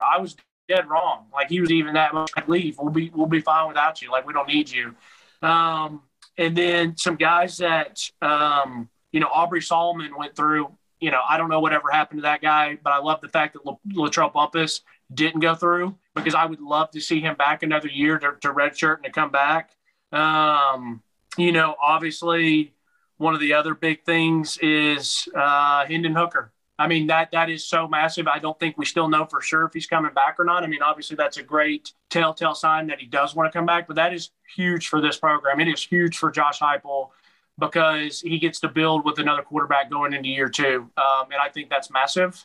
[0.00, 0.36] I was
[0.68, 1.26] dead wrong.
[1.32, 2.78] Like he was even that much like leave.
[2.78, 4.10] We'll be we'll be fine without you.
[4.10, 4.94] Like we don't need you.
[5.42, 6.02] Um,
[6.38, 10.70] and then some guys that um, you know Aubrey Solomon went through.
[11.00, 13.54] You know I don't know whatever happened to that guy, but I love the fact
[13.54, 17.88] that Latrell Bumpus didn't go through because I would love to see him back another
[17.88, 19.70] year to, to redshirt and to come back.
[20.12, 21.02] Um,
[21.36, 22.74] you know, obviously
[23.18, 26.52] one of the other big things is uh, Hendon Hooker.
[26.78, 28.28] I mean that that is so massive.
[28.28, 30.62] I don't think we still know for sure if he's coming back or not.
[30.62, 33.86] I mean, obviously that's a great telltale sign that he does want to come back,
[33.86, 35.58] but that is huge for this program.
[35.60, 37.10] It is huge for Josh Heupel
[37.58, 41.48] because he gets to build with another quarterback going into year two, um, and I
[41.48, 42.44] think that's massive.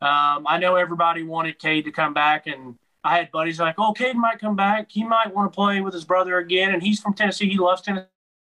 [0.00, 3.92] Um, I know everybody wanted Cade to come back, and I had buddies like, "Oh,
[3.92, 4.86] Cade might come back.
[4.90, 7.48] He might want to play with his brother again." And he's from Tennessee.
[7.48, 8.06] He loves Tennessee.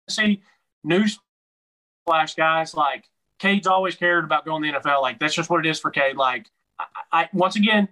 [0.10, 0.42] See,
[0.84, 1.20] news
[2.06, 2.74] flash guys.
[2.74, 3.06] Like
[3.40, 5.02] Cade's always cared about going to the NFL.
[5.02, 6.16] Like that's just what it is for Cade.
[6.16, 7.90] Like I, I once again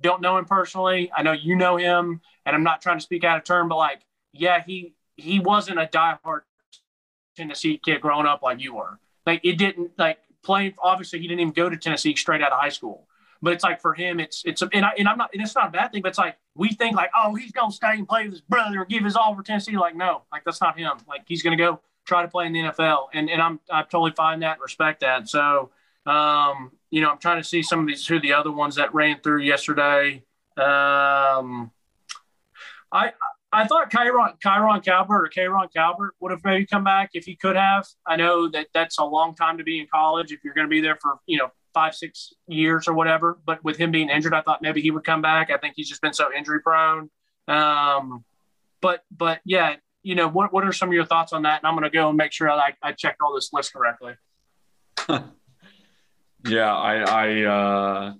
[0.00, 1.10] don't know him personally.
[1.14, 3.76] I know you know him, and I'm not trying to speak out of turn, but
[3.76, 4.00] like
[4.32, 6.40] yeah, he he wasn't a diehard
[7.36, 8.98] Tennessee kid growing up like you were.
[9.26, 10.74] Like it didn't like playing.
[10.82, 13.06] Obviously, he didn't even go to Tennessee straight out of high school.
[13.42, 15.68] But it's like for him, it's it's and, I, and I'm not and it's not
[15.68, 16.02] a bad thing.
[16.02, 18.80] But it's like we think like oh he's gonna stay and play with his brother
[18.80, 19.76] and give his all for Tennessee.
[19.76, 20.92] Like no, like that's not him.
[21.08, 24.12] Like he's gonna go try to play in the NFL, and and I'm I totally
[24.12, 25.28] find that and respect that.
[25.28, 25.70] So
[26.06, 28.94] um, you know, I'm trying to see some of these who the other ones that
[28.94, 30.24] ran through yesterday.
[30.56, 31.70] Um,
[32.92, 33.12] I
[33.52, 37.34] I thought Kyron, Kyron Calvert or Kyron Calvert would have maybe come back if he
[37.34, 37.86] could have.
[38.06, 40.70] I know that that's a long time to be in college if you're going to
[40.70, 43.38] be there for, you know, five, six years or whatever.
[43.44, 45.50] But with him being injured, I thought maybe he would come back.
[45.50, 47.10] I think he's just been so injury prone.
[47.48, 48.24] Um,
[48.80, 51.60] but, but yeah, you know, what, what are some of your thoughts on that?
[51.60, 54.14] And I'm going to go and make sure I, I checked all this list correctly.
[56.46, 58.14] yeah, I, I, uh,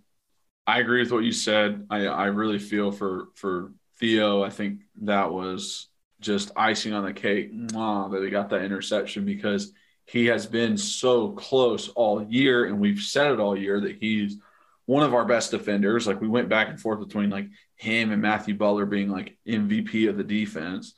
[0.66, 1.86] I agree with what you said.
[1.90, 4.42] I, I really feel for, for Theo.
[4.42, 5.88] I think that was
[6.20, 9.72] just icing on the cake Mwah, that he got that interception because
[10.10, 12.64] he has been so close all year.
[12.64, 14.38] And we've said it all year that he's
[14.86, 16.04] one of our best defenders.
[16.04, 17.46] Like we went back and forth between like
[17.76, 20.94] him and Matthew Butler being like MVP of the defense.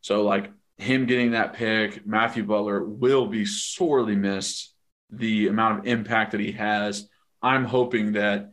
[0.00, 4.72] So like him getting that pick, Matthew Butler will be sorely missed.
[5.10, 7.08] The amount of impact that he has.
[7.42, 8.52] I'm hoping that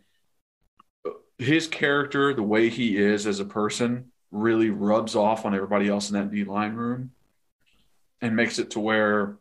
[1.38, 6.10] his character, the way he is as a person, really rubs off on everybody else
[6.10, 7.12] in that D line room
[8.22, 9.38] and makes it to where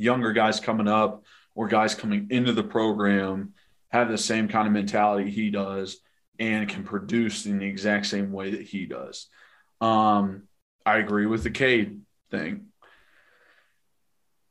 [0.00, 3.52] younger guys coming up or guys coming into the program
[3.88, 5.98] have the same kind of mentality he does
[6.38, 9.26] and can produce in the exact same way that he does.
[9.80, 10.44] Um,
[10.86, 12.66] I agree with the Cade thing.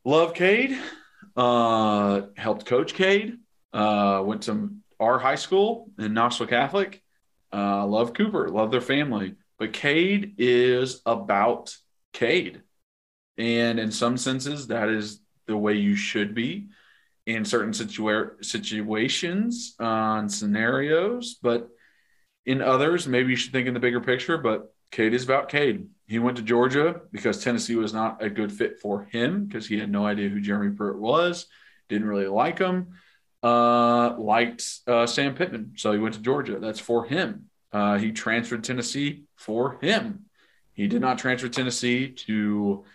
[0.06, 0.78] Love Cade.
[1.36, 3.38] Uh, helped coach Cade.
[3.74, 7.02] Uh, went to our high school in Knoxville Catholic.
[7.52, 8.50] Uh, love Cooper.
[8.50, 9.36] Love their family.
[9.58, 11.76] But Cade is about
[12.14, 12.62] Cade.
[13.38, 16.68] And in some senses, that is the way you should be
[17.26, 21.38] in certain situa- situations uh, and scenarios.
[21.42, 21.70] But
[22.46, 24.38] in others, maybe you should think in the bigger picture.
[24.38, 25.88] But Cade is about Cade.
[26.08, 29.78] He went to Georgia because Tennessee was not a good fit for him because he
[29.78, 31.48] had no idea who Jeremy Pruitt was,
[31.90, 32.94] didn't really like him,
[33.44, 35.74] uh, liked uh, Sam Pittman.
[35.76, 36.60] So he went to Georgia.
[36.60, 37.50] That's for him.
[37.72, 40.26] Uh, he transferred Tennessee for him.
[40.74, 42.86] He did not transfer Tennessee to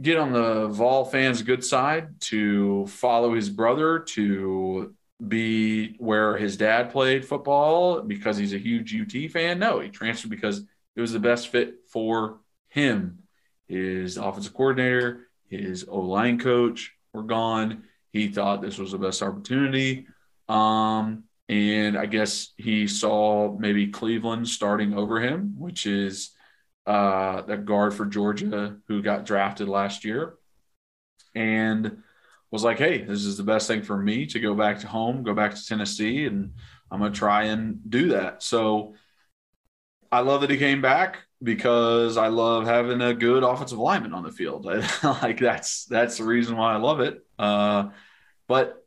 [0.00, 4.94] get on the Vol fans' good side, to follow his brother, to
[5.26, 9.58] be where his dad played football because he's a huge UT fan.
[9.58, 10.64] No, he transferred because
[10.96, 13.18] it was the best fit for him.
[13.68, 17.84] His offensive coordinator, his O line coach were gone.
[18.12, 20.06] He thought this was the best opportunity.
[20.48, 26.30] Um, and I guess he saw maybe Cleveland starting over him, which is
[26.86, 30.34] uh, the guard for Georgia who got drafted last year.
[31.34, 32.02] And
[32.50, 35.22] was like, hey, this is the best thing for me to go back to home,
[35.22, 36.54] go back to Tennessee, and
[36.90, 38.42] I'm going to try and do that.
[38.42, 38.94] So
[40.10, 44.24] I love that he came back because I love having a good offensive lineman on
[44.24, 44.64] the field.
[45.04, 47.24] like that's that's the reason why I love it.
[47.38, 47.90] Uh,
[48.48, 48.84] but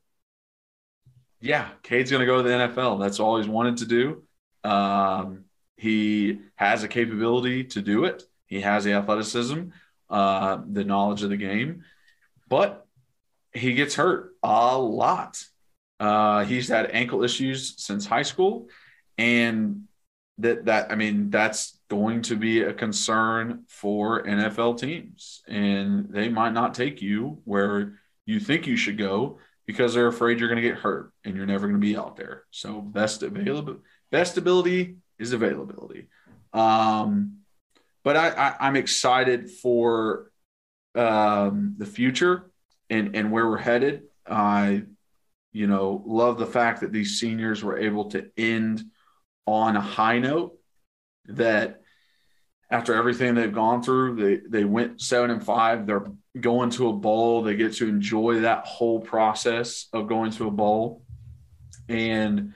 [1.39, 2.99] yeah, Cade's going to go to the NFL.
[2.99, 4.23] That's all he's wanted to do.
[4.63, 5.45] Um,
[5.84, 8.24] he has a capability to do it.
[8.46, 9.63] He has the athleticism,
[10.10, 11.84] uh, the knowledge of the game,
[12.48, 12.88] but
[13.52, 15.43] he gets hurt a lot.
[16.00, 18.69] Uh, he's had ankle issues since high school,
[19.17, 19.84] and
[20.38, 26.30] that that I mean that's going to be a concern for NFL teams, and they
[26.30, 30.62] might not take you where you think you should go because they're afraid you're going
[30.62, 32.43] to get hurt and you're never going to be out there.
[32.52, 33.80] So best available,
[34.12, 36.07] best ability is availability.
[36.53, 37.39] Um,
[38.03, 40.31] but I, I I'm excited for
[40.95, 42.51] um, the future
[42.89, 44.03] and and where we're headed.
[44.27, 44.83] I
[45.51, 48.83] you know love the fact that these seniors were able to end
[49.45, 50.57] on a high note
[51.25, 51.81] that
[52.69, 55.86] after everything they've gone through, they they went seven and five.
[55.86, 56.05] They're
[56.39, 57.43] going to a bowl.
[57.43, 61.03] They get to enjoy that whole process of going to a bowl
[61.88, 62.53] and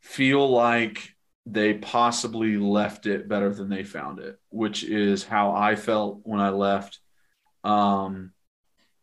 [0.00, 1.14] feel like
[1.50, 6.40] they possibly left it better than they found it, which is how I felt when
[6.40, 6.98] I left.
[7.64, 8.32] Um,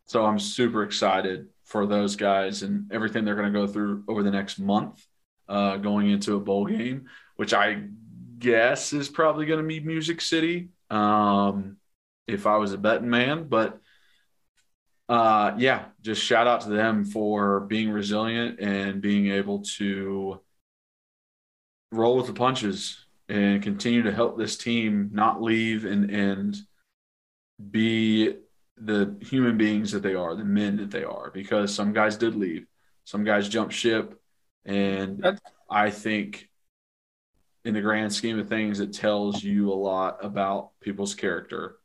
[0.06, 4.22] so I'm super excited for those guys and everything they're going to go through over
[4.22, 5.04] the next month
[5.50, 7.84] uh, going into a bowl game, which I
[8.38, 11.78] guess is probably going to be Music City um,
[12.28, 13.48] if I was a betting man.
[13.48, 13.80] But
[15.10, 20.42] uh, yeah, just shout out to them for being resilient and being able to
[21.92, 26.56] roll with the punches and continue to help this team not leave and and
[27.72, 28.36] be
[28.78, 32.36] the human beings that they are, the men that they are, because some guys did
[32.36, 32.66] leave,
[33.06, 34.20] some guys jumped ship,
[34.66, 36.50] and That's- I think
[37.64, 41.78] in the grand scheme of things, it tells you a lot about people's character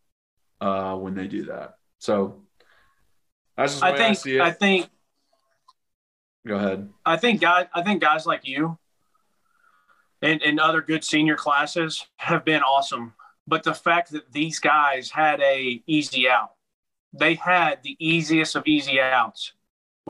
[0.61, 1.74] uh, when they do that.
[1.98, 2.42] So
[3.57, 4.40] that's just I think.
[4.40, 4.90] I, I, think.
[6.46, 6.90] Go ahead.
[7.07, 7.66] I think guys.
[7.74, 8.78] I think guys like you
[10.22, 13.14] and, and other good senior classes have been awesome
[13.50, 16.52] but the fact that these guys had a easy out,
[17.12, 19.54] they had the easiest of easy outs.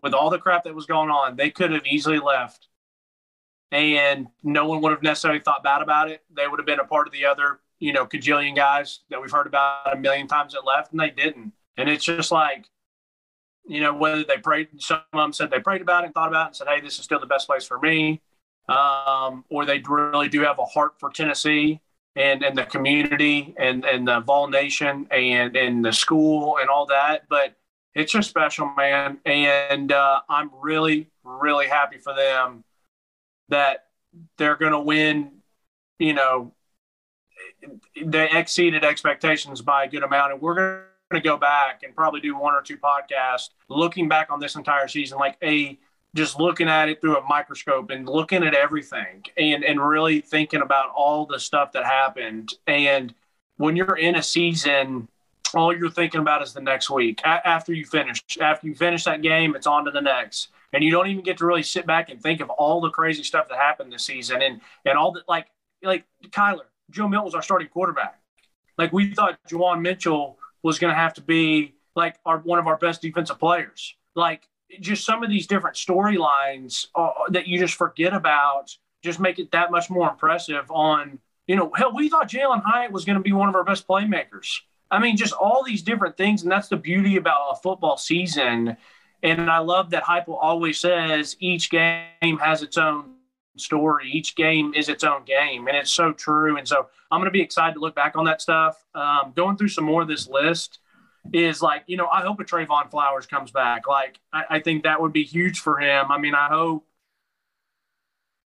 [0.03, 2.69] With all the crap that was going on, they could have easily left,
[3.73, 6.23] and no one would have necessarily thought bad about it.
[6.31, 9.31] They would have been a part of the other, you know, cajillion guys that we've
[9.31, 11.53] heard about a million times that left, and they didn't.
[11.79, 12.67] And it's just like,
[13.67, 16.29] you know, whether they prayed, some of them said they prayed about it and thought
[16.29, 18.21] about it and said, hey, this is still the best place for me.
[18.71, 21.81] Um, or they really do have a heart for Tennessee
[22.15, 26.87] and, and the community and, and the Vol Nation and, and the school and all
[26.87, 27.29] that.
[27.29, 27.57] But
[27.97, 29.19] it's just special, man.
[29.27, 32.63] And uh, I'm really, really happy for them
[33.49, 33.87] that
[34.39, 35.33] they're going to win,
[35.99, 36.53] you know,
[38.01, 40.33] they exceeded expectations by a good amount.
[40.33, 44.31] And we're going to go back and probably do one or two podcasts looking back
[44.31, 45.77] on this entire season, like a
[46.15, 50.61] just looking at it through a microscope and looking at everything and and really thinking
[50.61, 52.55] about all the stuff that happened.
[52.67, 53.15] And
[53.57, 55.09] when you're in a season,
[55.55, 57.21] all you're thinking about is the next week.
[57.25, 60.49] A- after you finish, after you finish that game, it's on to the next.
[60.73, 63.25] And you don't even get to really sit back and think of all the crazy
[63.25, 65.47] stuff that happened this season and and all the like
[65.83, 68.21] like Kyler, Joe Milton was our starting quarterback.
[68.79, 72.67] Like we thought Juwan Mitchell was going to have to be like our one of
[72.67, 73.95] our best defensive players.
[74.15, 74.49] Like
[74.81, 79.51] just some of these different storylines uh, that you just forget about just make it
[79.53, 83.23] that much more impressive on you know hell we thought jalin Hyatt was going to
[83.23, 84.61] be one of our best playmakers.
[84.91, 88.77] I mean just all these different things and that's the beauty about a football season.
[89.23, 93.15] And i love that Heupel always says each game has its own
[93.57, 96.57] story each game is its own game and it's so true.
[96.57, 98.85] And so i'm going to be excited to look back on that stuff.
[98.95, 100.79] Um, going through some more of this list
[101.33, 103.87] is like, you know, I hope a Trevon Flowers comes back.
[103.87, 106.11] Like, I, I think that would be huge for him.
[106.11, 106.87] I mean, I hope.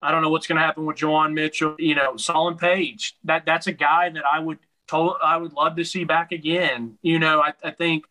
[0.02, 1.76] I don't know what's going to happen with Juwan Mitchell.
[1.78, 3.16] You know, Solon Page.
[3.24, 4.58] That that's a guy that I would
[4.90, 6.98] told I would love to see back again.
[7.02, 8.04] You know, I, I think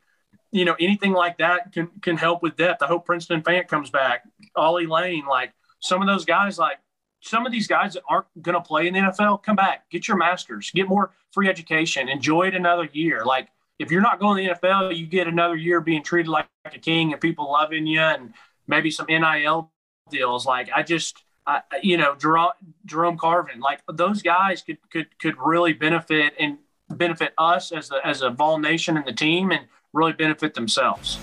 [0.51, 2.81] you know anything like that can can help with depth.
[2.81, 4.23] I hope Princeton Fant comes back.
[4.55, 6.77] Ollie Lane, like some of those guys, like
[7.21, 10.07] some of these guys that aren't going to play in the NFL, come back, get
[10.07, 13.25] your masters, get more free education, enjoy it another year.
[13.25, 13.49] Like
[13.79, 16.77] if you're not going to the NFL, you get another year being treated like a
[16.77, 18.33] king and people loving you and
[18.67, 19.71] maybe some NIL
[20.11, 20.45] deals.
[20.45, 22.51] Like I just, I, you know, Jerome,
[22.85, 26.57] Jerome Carvin, like those guys could, could, could really benefit and
[26.89, 31.17] benefit us as a, as a Vol Nation and the team and really benefit themselves.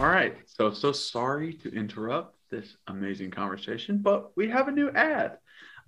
[0.00, 0.36] All right.
[0.46, 5.38] So, so sorry to interrupt this amazing conversation, but we have a new ad.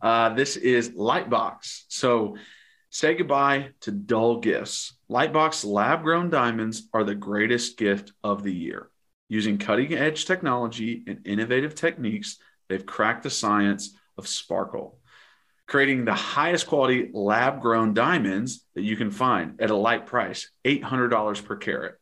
[0.01, 1.85] Uh, this is Lightbox.
[1.89, 2.37] So
[2.97, 4.94] Say goodbye to dull gifts.
[5.11, 8.88] Lightbox lab grown diamonds are the greatest gift of the year.
[9.28, 12.38] Using cutting edge technology and innovative techniques,
[12.70, 14.99] they've cracked the science of sparkle,
[15.66, 20.49] creating the highest quality lab grown diamonds that you can find at a light price
[20.64, 21.97] $800 per carat.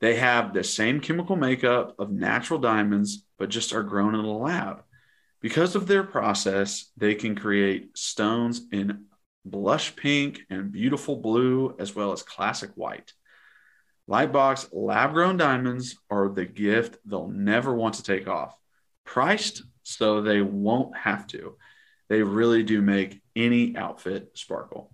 [0.00, 4.38] They have the same chemical makeup of natural diamonds, but just are grown in a
[4.38, 4.84] lab.
[5.40, 9.06] Because of their process, they can create stones in
[9.44, 13.12] blush pink, and beautiful blue, as well as classic white.
[14.08, 18.56] Lightbox lab grown diamonds are the gift they'll never want to take off.
[19.04, 21.56] Priced so they won't have to.
[22.08, 24.92] They really do make any outfit sparkle.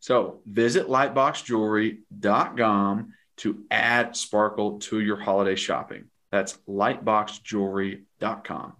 [0.00, 6.10] So visit lightboxjewelry.com to add sparkle to your holiday shopping.
[6.30, 8.72] That's lightboxjewelry.com.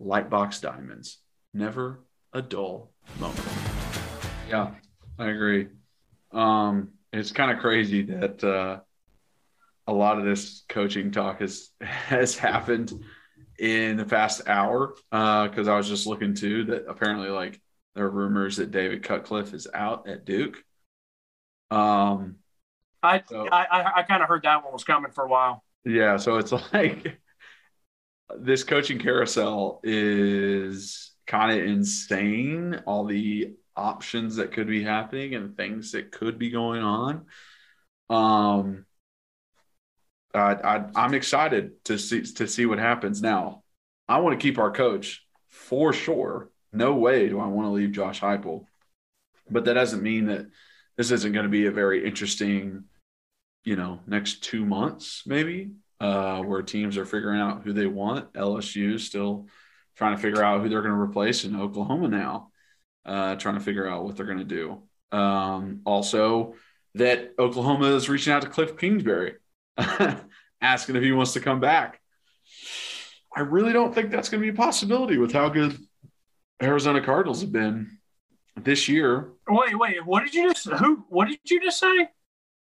[0.00, 1.18] Lightbox diamonds.
[1.54, 2.00] Never
[2.32, 3.65] a dull moment.
[4.48, 4.74] Yeah,
[5.18, 5.68] I agree.
[6.30, 8.80] Um, it's kind of crazy that uh,
[9.86, 12.92] a lot of this coaching talk has has happened
[13.58, 17.60] in the past hour because uh, I was just looking too that apparently like
[17.94, 20.62] there are rumors that David Cutcliffe is out at Duke.
[21.70, 22.36] Um,
[23.02, 25.64] I so, I, I kind of heard that one was coming for a while.
[25.84, 27.20] Yeah, so it's like
[28.38, 32.82] this coaching carousel is kind of insane.
[32.86, 37.26] All the options that could be happening and things that could be going on.
[38.08, 38.86] Um,
[40.34, 43.22] I, I, am excited to see to see what happens.
[43.22, 43.62] Now,
[44.08, 46.50] I want to keep our coach for sure.
[46.72, 48.66] No way do I want to leave Josh Heupel,
[49.50, 50.46] but that doesn't mean that
[50.96, 52.84] this isn't going to be a very interesting,
[53.64, 55.70] you know, next two months maybe,
[56.00, 58.32] uh, where teams are figuring out who they want.
[58.34, 59.46] LSU still
[59.96, 62.50] trying to figure out who they're going to replace in Oklahoma now
[63.06, 64.82] uh, trying to figure out what they're going to do.
[65.16, 66.54] Um, also,
[66.94, 69.34] that Oklahoma is reaching out to Cliff Kingsbury,
[70.60, 72.00] asking if he wants to come back.
[73.34, 75.78] I really don't think that's going to be a possibility with how good
[76.62, 77.98] Arizona Cardinals have been
[78.56, 80.04] this year, Wait, wait.
[80.04, 81.04] What did you just who?
[81.08, 82.08] What did you just say?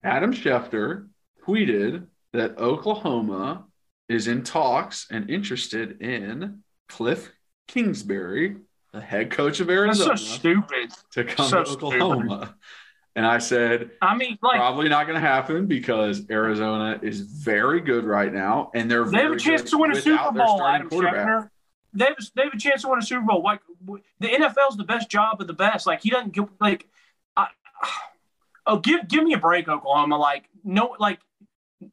[0.03, 1.09] Adam Schefter
[1.45, 3.65] tweeted that Oklahoma
[4.09, 7.31] is in talks and interested in Cliff
[7.67, 8.57] Kingsbury,
[8.93, 10.91] the head coach of That's Arizona, so stupid.
[11.11, 12.55] to come so to Oklahoma.
[13.15, 17.81] And I said, I mean, like probably not going to happen because Arizona is very
[17.81, 20.63] good right now, and they're they have a chance to win a Super Bowl.
[20.63, 20.89] Adam.
[20.89, 21.49] Schefter.
[21.93, 23.43] They have, they have a chance to win a Super Bowl.
[23.43, 25.87] Like the NFL's the best job of the best.
[25.87, 26.87] Like he doesn't give like.
[27.35, 27.47] I,
[28.65, 30.17] oh, give give me a break, Oklahoma.
[30.17, 31.19] Like no, like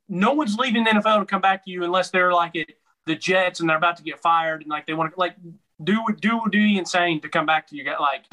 [0.09, 2.69] no one's leaving the NFL to come back to you unless they're like at
[3.07, 5.35] the Jets and they're about to get fired and like they want to like
[5.83, 7.85] do do do the insane to come back to you.
[7.85, 8.25] Get like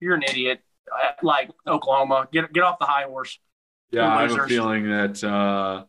[0.00, 0.60] you're an idiot.
[1.22, 3.38] Like Oklahoma, get get off the high horse.
[3.90, 5.84] Yeah, I have a feeling that, uh,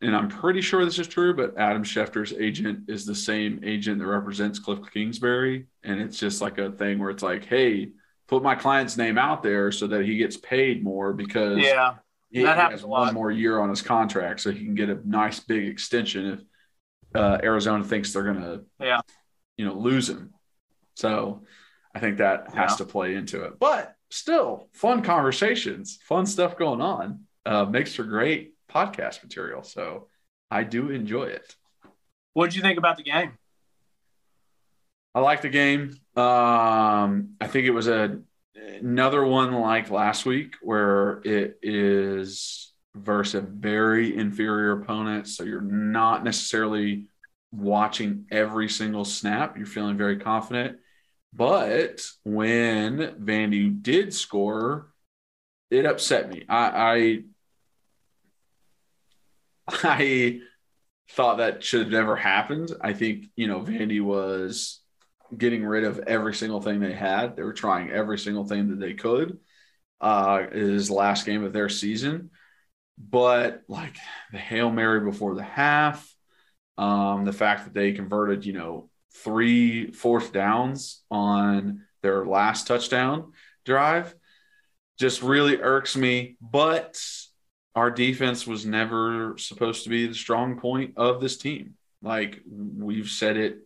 [0.00, 3.98] and I'm pretty sure this is true, but Adam Schefter's agent is the same agent
[4.00, 5.66] that represents Cliff Kingsbury.
[5.84, 7.90] And it's just like a thing where it's like, hey,
[8.28, 11.94] put my client's name out there so that he gets paid more because Yeah,
[12.30, 13.06] he that happens has a lot.
[13.06, 16.40] one more year on his contract so he can get a nice big extension if
[17.20, 19.00] uh, Arizona thinks they're going to, Yeah.
[19.56, 20.32] You know, lose him.
[20.94, 21.42] So
[21.94, 22.76] I think that has Yeah.
[22.78, 23.58] to play into it.
[23.58, 27.26] But still, fun conversations, fun stuff going on.
[27.44, 29.62] Uh, makes for great podcast material.
[29.62, 30.08] So
[30.50, 31.56] I do enjoy it.
[32.34, 33.36] what did you think about the game?
[35.14, 35.90] I like the game.
[36.16, 38.20] Um, I think it was a
[38.80, 45.26] another one like last week where it is versus a very inferior opponent.
[45.28, 47.06] So you're not necessarily
[47.52, 49.56] watching every single snap.
[49.56, 50.78] You're feeling very confident.
[51.32, 54.92] But when Vandy did score,
[55.70, 56.44] it upset me.
[56.48, 57.24] I
[59.68, 60.40] I, I
[61.10, 62.72] thought that should have never happened.
[62.80, 64.80] I think, you know, Vandy was
[65.36, 67.36] getting rid of every single thing they had.
[67.36, 69.38] They were trying every single thing that they could.
[70.00, 72.30] Uh, is last game of their season.
[72.98, 73.94] But like
[74.32, 76.12] the Hail Mary before the half,
[76.82, 83.32] um, the fact that they converted, you know, three fourth downs on their last touchdown
[83.64, 84.12] drive
[84.98, 86.36] just really irks me.
[86.40, 87.00] But
[87.76, 91.74] our defense was never supposed to be the strong point of this team.
[92.02, 93.58] Like we've said it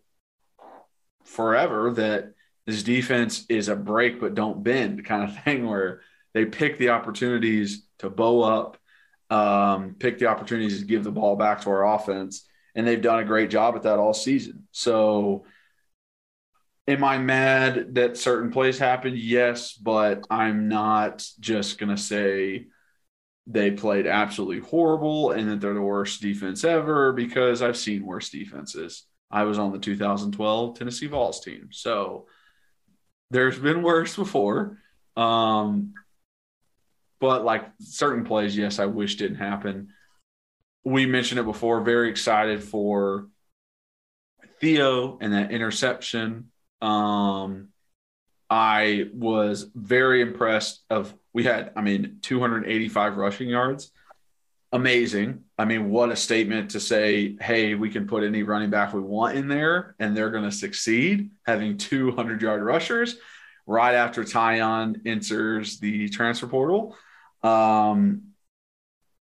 [1.24, 2.34] forever that
[2.66, 6.02] this defense is a break but don't bend kind of thing where
[6.34, 8.76] they pick the opportunities to bow up,
[9.30, 12.46] um, pick the opportunities to give the ball back to our offense.
[12.76, 14.68] And they've done a great job at that all season.
[14.70, 15.46] So
[16.86, 19.18] am I mad that certain plays happened?
[19.18, 22.66] Yes, but I'm not just going to say
[23.46, 28.30] they played absolutely horrible and that they're the worst defense ever because I've seen worse
[28.30, 29.04] defenses.
[29.30, 31.68] I was on the 2012 Tennessee Vols team.
[31.70, 32.26] So
[33.30, 34.78] there's been worse before.
[35.16, 35.94] Um,
[37.20, 39.88] but like certain plays, yes, I wish didn't happen.
[40.86, 43.26] We mentioned it before, very excited for
[44.60, 46.52] Theo and that interception.
[46.80, 47.70] Um,
[48.48, 53.90] I was very impressed of we had, I mean, 285 rushing yards.
[54.70, 55.42] Amazing.
[55.58, 59.00] I mean, what a statement to say, hey, we can put any running back we
[59.00, 63.16] want in there and they're going to succeed having 200 yard rushers
[63.66, 66.96] right after Tiyon enters the transfer portal.
[67.42, 68.35] Um,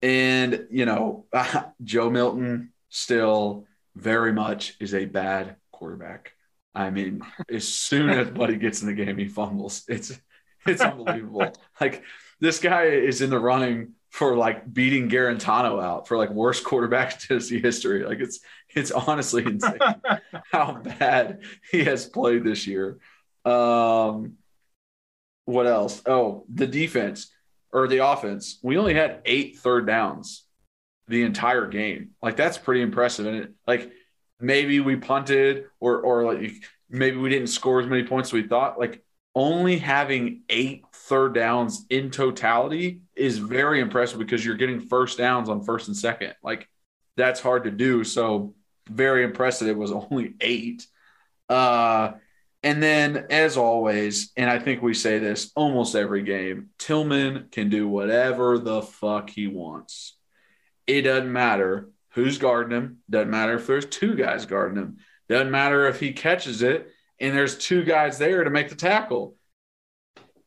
[0.01, 1.25] and, you know,
[1.83, 6.33] Joe Milton still very much is a bad quarterback.
[6.73, 9.83] I mean, as soon as Buddy gets in the game, he fumbles.
[9.87, 10.17] It's
[10.65, 11.51] it's unbelievable.
[11.81, 12.03] like
[12.39, 17.13] this guy is in the running for like beating Guarantano out for like worst quarterback
[17.13, 18.03] in Tennessee history.
[18.03, 18.39] Like it's
[18.73, 19.79] it's honestly insane
[20.51, 21.41] how bad
[21.71, 22.99] he has played this year.
[23.43, 24.37] Um,
[25.45, 26.01] what else?
[26.05, 27.31] Oh, the defense
[27.73, 28.59] or the offense.
[28.61, 30.43] We only had eight third downs
[31.07, 32.11] the entire game.
[32.21, 33.25] Like that's pretty impressive.
[33.25, 33.91] And it like
[34.39, 36.53] maybe we punted or or like
[36.89, 38.79] maybe we didn't score as many points as we thought.
[38.79, 39.03] Like
[39.35, 45.49] only having eight third downs in totality is very impressive because you're getting first downs
[45.49, 46.35] on first and second.
[46.43, 46.67] Like
[47.17, 48.03] that's hard to do.
[48.03, 48.55] So
[48.89, 49.67] very impressive.
[49.67, 50.85] It was only eight.
[51.49, 52.13] Uh,
[52.63, 57.69] and then, as always, and I think we say this almost every game, Tillman can
[57.69, 60.15] do whatever the fuck he wants.
[60.85, 62.97] It doesn't matter who's guarding him.
[63.09, 64.97] Doesn't matter if there's two guys guarding him.
[65.27, 69.35] Doesn't matter if he catches it and there's two guys there to make the tackle.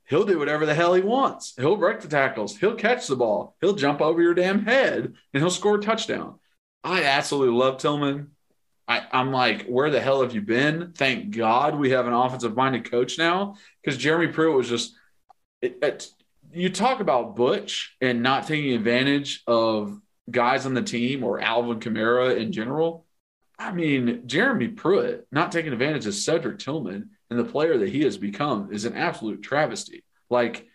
[0.07, 1.55] He'll do whatever the hell he wants.
[1.57, 2.57] He'll break the tackles.
[2.59, 3.57] He'll catch the ball.
[3.61, 6.39] He'll jump over your damn head and he'll score a touchdown.
[6.83, 8.33] I absolutely love Tillman.
[8.87, 10.93] I, I'm like, where the hell have you been?
[10.93, 14.95] Thank God we have an offensive minded coach now because Jeremy Pruitt was just.
[15.63, 16.09] It, it,
[16.53, 19.99] you talk about Butch and not taking advantage of
[20.31, 23.07] guys on the team or Alvin Kamara in general.
[23.59, 28.03] I mean, Jeremy Pruitt not taking advantage of Cedric Tillman and the player that he
[28.03, 30.05] has become is an absolute travesty.
[30.31, 30.67] Like,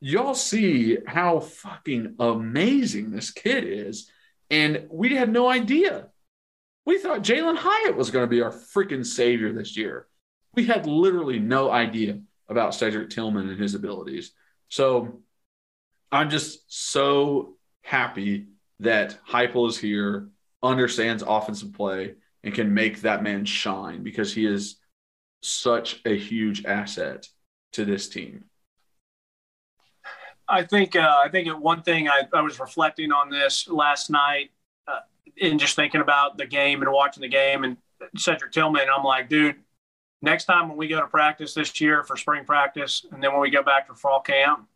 [0.00, 4.10] y'all see how fucking amazing this kid is.
[4.50, 6.07] And we had no idea.
[6.88, 10.06] We thought Jalin Hyatt was going to be our freaking savior this year.
[10.54, 12.18] We had literally no idea
[12.48, 14.32] about Cedric Tillman and his abilities.
[14.70, 15.20] So
[16.10, 18.46] I'm just so happy
[18.80, 20.30] that Heupel is here,
[20.62, 24.76] understands offensive play, and can make that man shine because he is
[25.42, 27.28] such a huge asset
[27.72, 28.44] to this team.
[30.48, 34.52] I think uh, I think one thing I, I, was reflecting on this last night
[35.40, 37.76] and just thinking about the game and watching the game and
[38.16, 38.88] Cedric Tillman.
[38.94, 39.56] I'm like, dude,
[40.22, 43.40] next time when we go to practice this year for spring practice, and then when
[43.40, 44.66] we go back to fall camp,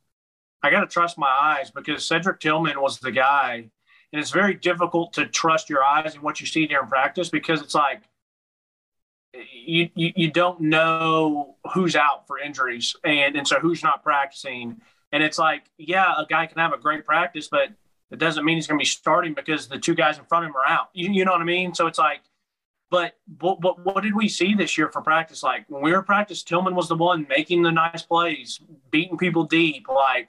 [0.63, 3.71] I got to trust my eyes because Cedric Tillman was the guy,
[4.13, 7.63] and it's very difficult to trust your eyes and what you see during practice because
[7.63, 8.03] it's like
[9.35, 14.81] you, you, you don't know who's out for injuries and and so who's not practicing
[15.11, 17.71] and it's like yeah a guy can have a great practice but
[18.13, 20.51] it doesn't mean he's going to be starting because the two guys in front of
[20.51, 20.91] him are out.
[20.93, 21.75] You, you know what i mean?
[21.75, 22.21] So it's like
[22.91, 25.43] but, but but what did we see this year for practice?
[25.43, 28.61] Like when we were practice tillman was the one making the nice plays
[28.91, 30.29] beating people deep like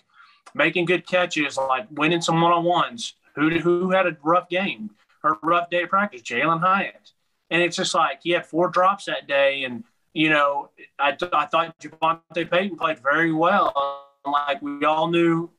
[0.56, 3.16] making good catches like winning some one-on-ones.
[3.36, 4.92] Who who had a rough game
[5.24, 6.22] or rough day of practice?
[6.22, 7.12] Jalin hyatt.
[7.50, 9.64] And it's just like he had four drops that day.
[9.64, 14.08] And, you know, I, I thought JaVonta Payton played very well.
[14.26, 15.52] Like we all knew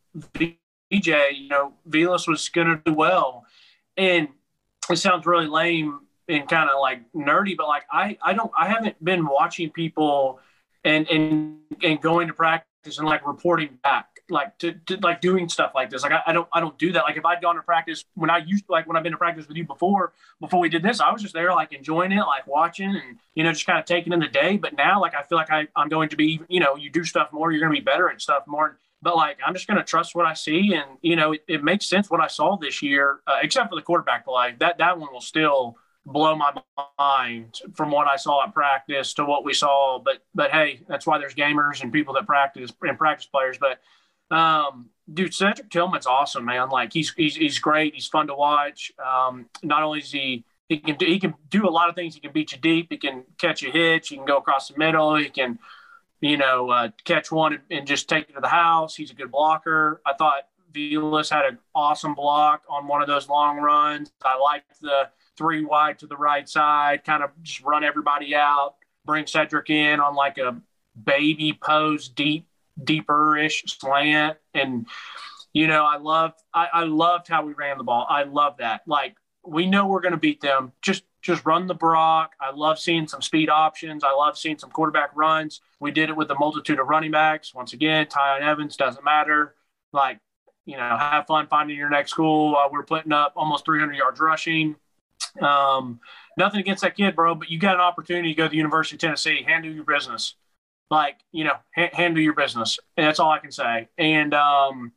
[0.99, 3.45] VJ, you know, Velus was going to do well.
[3.97, 4.29] And
[4.91, 8.69] it sounds really lame and kind of like nerdy, but like I, I don't, I
[8.69, 10.41] haven't been watching people
[10.85, 15.49] and, and, and going to practice and like reporting back like to, to, like doing
[15.49, 16.03] stuff like this.
[16.03, 17.05] Like I, I, don't I don't do that.
[17.05, 19.19] Like if I'd gone to practice when I used to, like when I've been to
[19.19, 22.21] practice with you before before we did this, I was just there like enjoying it,
[22.21, 24.57] like watching and you know just kind of taking in the day.
[24.57, 27.05] But now like I feel like I, I'm going to be you know you do
[27.05, 28.79] stuff more, you're going to be better at stuff more.
[29.05, 31.63] But like I'm just going to trust what I see, and you know it, it
[31.63, 34.57] makes sense what I saw this year, uh, except for the quarterback play.
[34.59, 35.77] That that one will still
[36.07, 36.53] blow my
[36.99, 40.01] mind from what I saw at practice to what we saw.
[40.03, 43.59] But but hey, that's why there's gamers and people that practice and practice players.
[43.59, 43.81] But
[44.35, 46.71] um, dude, Cedric Tillman's awesome, man.
[46.71, 47.95] Like he's he's he's great.
[47.95, 48.91] He's fun to watch.
[48.99, 52.15] Um, not only is he he can do, he can do a lot of things.
[52.15, 52.87] He can beat you deep.
[52.91, 54.09] He can catch a hitch.
[54.09, 55.15] He can go across the middle.
[55.17, 55.59] He can,
[56.25, 58.97] you know, uh, catch one and, just take it to the house.
[58.97, 60.01] He's a good blocker.
[60.07, 64.11] I thought Velus had an awesome block on one of those long runs.
[64.25, 68.77] I liked the three wide to the right side, kind of just run everybody out,
[69.05, 70.57] bring Cedric in on like a
[71.05, 72.49] baby pose, deep
[72.83, 74.39] deeper-ish slant.
[74.55, 74.87] And,
[75.53, 78.07] you know, I loved I, I loved how we ran the ball.
[78.09, 78.81] I love that.
[78.87, 79.17] Like
[79.47, 80.73] we know we're gonna beat them.
[80.81, 82.33] Just just run the Brock.
[82.39, 84.05] I love seeing some speed options.
[84.05, 85.63] I love seeing some quarterback runs.
[85.81, 87.55] We did it with a multitude of running backs.
[87.55, 89.55] Once again, Tiyon Evans doesn't matter.
[89.93, 90.21] Like,
[90.67, 92.55] you know, have fun finding your next school.
[92.55, 94.77] Uh, we're putting up almost 300 yards rushing.
[95.41, 95.99] Um,
[96.37, 98.97] nothing against that kid, bro, but you got an opportunity to go to the University
[98.97, 99.43] of Tennessee.
[99.47, 100.35] Handle your business
[100.91, 104.93] like you know ha- handle your business and that's all i can say and um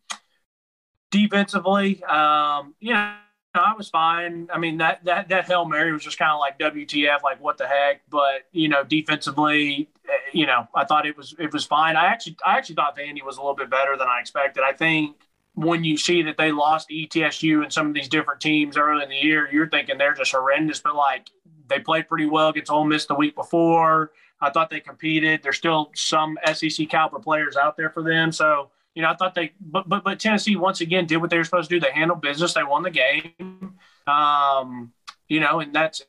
[1.12, 3.16] defensively um you know
[3.62, 4.50] I was fine.
[4.52, 7.58] I mean that that that Hail Mary was just kind of like WTF, like what
[7.58, 8.02] the heck.
[8.10, 11.96] But you know, defensively, eh, you know, I thought it was it was fine.
[11.96, 14.64] I actually I actually thought Vandy was a little bit better than I expected.
[14.64, 15.16] I think
[15.56, 19.10] when you see that they lost ETSU and some of these different teams early in
[19.10, 20.80] the year, you're thinking they're just horrendous.
[20.80, 21.30] But like
[21.68, 24.12] they played pretty well against Ole Miss the week before.
[24.40, 25.42] I thought they competed.
[25.42, 28.32] There's still some SEC caliber players out there for them.
[28.32, 31.38] So, you know, I thought they, but but but Tennessee once again did what they
[31.38, 31.80] were supposed to do.
[31.80, 32.56] They handled business.
[32.56, 33.76] They won the game.
[34.08, 34.92] Um,
[35.28, 36.02] you know, and that's,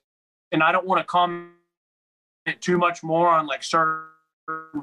[0.53, 1.51] and I don't want to comment
[2.61, 4.07] too much more on like certain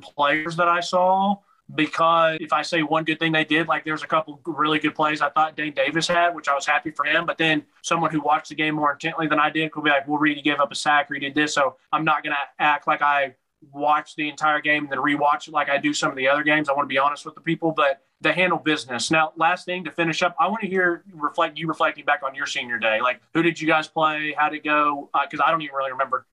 [0.01, 1.38] players that I saw
[1.74, 4.93] because if I say one good thing they did, like there's a couple really good
[4.93, 7.26] plays I thought Dane Davis had, which I was happy for him.
[7.26, 10.08] But then someone who watched the game more intently than I did could be like,
[10.08, 11.56] well, Reed, gave up a sack or he did this.
[11.56, 13.34] So I'm not going to act like I
[13.74, 16.43] watched the entire game and then rewatch it like I do some of the other
[16.43, 16.70] games.
[16.70, 19.11] I want to be honest with the people, but they handle business.
[19.11, 22.36] Now, last thing to finish up, I want to hear reflect you reflecting back on
[22.36, 23.01] your senior day.
[23.01, 24.34] Like, who did you guys play?
[24.38, 25.09] How did it go?
[25.13, 26.26] Because uh, I don't even really remember.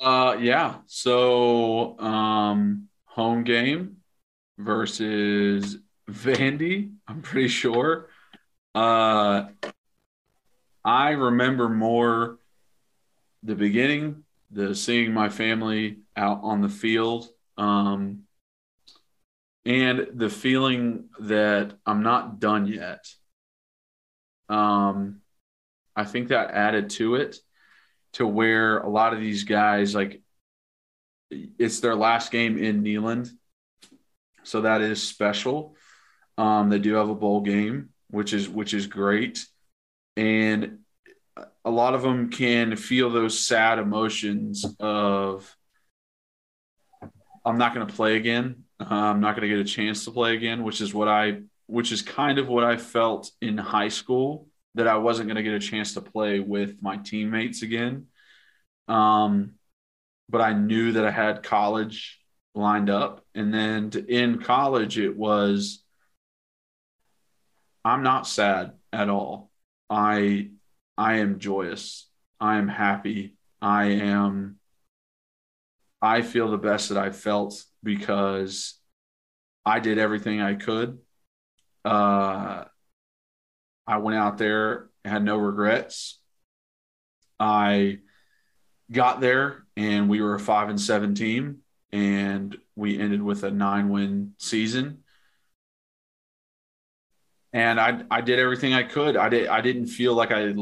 [0.00, 0.76] Uh, yeah.
[0.86, 3.98] So, um, home game
[4.58, 5.78] versus
[6.10, 6.92] Vandy.
[7.06, 8.08] I'm pretty sure.
[8.74, 9.48] Uh,
[10.84, 12.38] I remember more
[13.42, 18.24] the beginning, the seeing my family out on the field, um,
[19.64, 23.04] and the feeling that I'm not done yet.
[24.48, 25.20] Um,
[25.96, 27.36] I think that added to it
[28.14, 30.22] to where a lot of these guys like
[31.30, 33.30] it's their last game in Neyland.
[34.42, 35.76] So that is special.
[36.36, 39.44] Um, they do have a bowl game, which is which is great.
[40.16, 40.80] And
[41.64, 45.56] a lot of them can feel those sad emotions of
[47.44, 48.64] I'm not going to play again.
[48.80, 51.42] Uh, I'm not going to get a chance to play again, which is what I
[51.66, 55.42] which is kind of what I felt in high school that I wasn't going to
[55.42, 58.08] get a chance to play with my teammates again.
[58.86, 59.52] Um,
[60.28, 62.20] but I knew that I had college
[62.54, 63.24] lined up.
[63.34, 65.82] And then to, in college, it was
[67.84, 69.50] I'm not sad at all.
[69.90, 70.50] I
[70.96, 72.08] I am joyous.
[72.40, 73.36] I am happy.
[73.60, 74.58] I am
[76.04, 78.78] I feel the best that I've felt because
[79.64, 80.98] I did everything I could.
[81.82, 82.64] Uh,
[83.86, 86.20] I went out there, had no regrets.
[87.40, 88.00] I
[88.92, 93.50] got there and we were a five and seven team and we ended with a
[93.50, 95.04] nine win season.
[97.54, 99.16] And I I did everything I could.
[99.16, 100.52] I did I didn't feel like I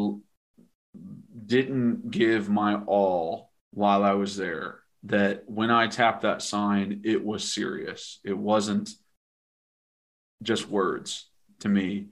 [1.47, 4.82] didn't give my all while I was there.
[5.05, 8.21] That when I tapped that sign, it was serious.
[8.25, 8.91] It wasn't
[10.43, 11.29] just words
[11.61, 12.09] to me.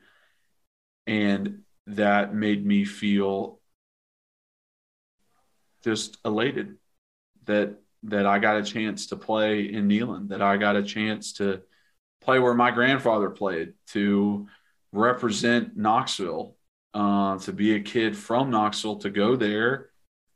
[1.07, 3.61] And that made me feel
[5.83, 6.77] just elated
[7.45, 11.35] that that I got a chance to play in Neyland, that I got a chance
[11.35, 11.63] to
[12.23, 14.49] play where my grandfather played, to
[14.93, 16.57] represent Knoxville,
[16.95, 19.91] uh, to be a kid from Knoxville, to go there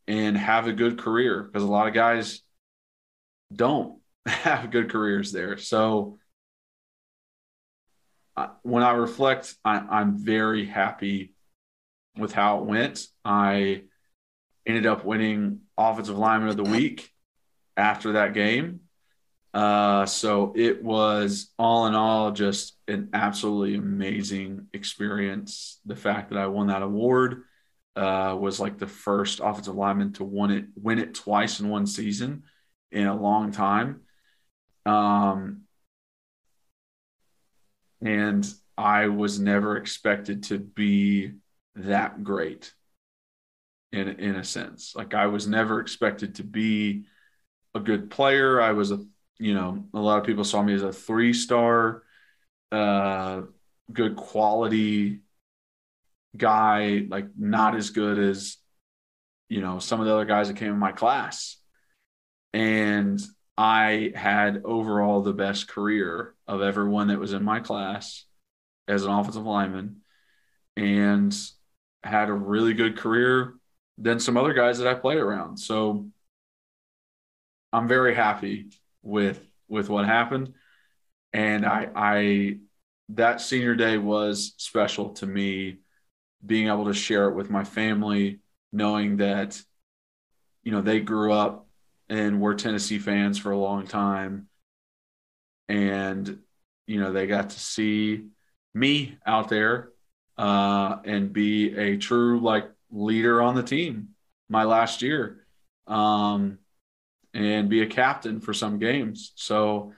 [0.07, 2.43] and have a good career because a lot of guys
[3.57, 5.57] don't have good careers there.
[5.59, 6.19] So
[8.37, 11.35] I, when I reflect, I, I'm very happy
[12.17, 13.07] with how it went.
[13.25, 13.83] I
[14.67, 17.11] ended up winning offensive lineman of the week
[17.77, 18.81] after that game.
[19.53, 25.81] Uh, so it was all in all just an absolutely amazing experience.
[25.87, 27.43] The fact that I won that award
[27.95, 31.87] uh, was like the first offensive lineman to win it win it twice in one
[31.87, 32.43] season
[32.95, 34.01] in a long time.
[34.87, 35.63] Um,
[38.01, 41.33] and I was never expected to be
[41.77, 42.73] that great
[43.93, 44.95] in in a sense.
[44.95, 47.05] Like I was never expected to be
[47.75, 48.61] a good player.
[48.61, 49.05] I was a
[49.39, 52.03] you know a lot of people saw me as a three star,
[52.73, 53.43] uh,
[53.93, 55.21] good quality
[56.37, 57.07] guy.
[57.09, 58.57] Like not as good as
[59.49, 61.57] you know some of the other guys that came in my class,
[62.55, 63.21] and
[63.59, 68.25] I had overall the best career of everyone that was in my class
[68.87, 70.03] as an offensive lineman,
[70.77, 71.37] and
[72.05, 73.55] had a really good career
[73.99, 75.59] than some other guys that I played around.
[75.59, 76.07] So
[77.73, 78.71] I'm very happy
[79.03, 80.55] with with what happened.
[81.33, 82.59] And I I
[83.09, 85.79] that senior day was special to me
[86.45, 88.41] being able to share it with my family,
[88.73, 89.61] knowing that,
[90.63, 91.64] you know, they grew up
[92.09, 94.49] and were Tennessee fans for a long time.
[95.69, 96.41] And,
[96.87, 98.27] you know, they got to see
[98.75, 99.91] me out there
[100.37, 104.11] uh, and be a true like leader on the team
[104.49, 105.47] my last year
[105.87, 106.59] um,
[107.33, 109.33] and be a captain for some games.
[109.37, 109.93] So,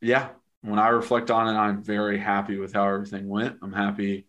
[0.00, 0.28] yeah,
[0.60, 3.58] when I reflect on it, I'm very happy with how everything went.
[3.62, 4.26] I'm happy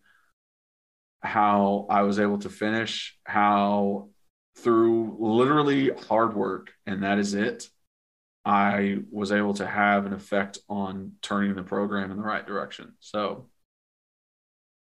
[1.22, 4.10] how I was able to finish, how
[4.56, 7.68] through literally hard work, and that is it,
[8.46, 12.94] I was able to have an effect on turning the program in the right direction.
[13.00, 13.46] So,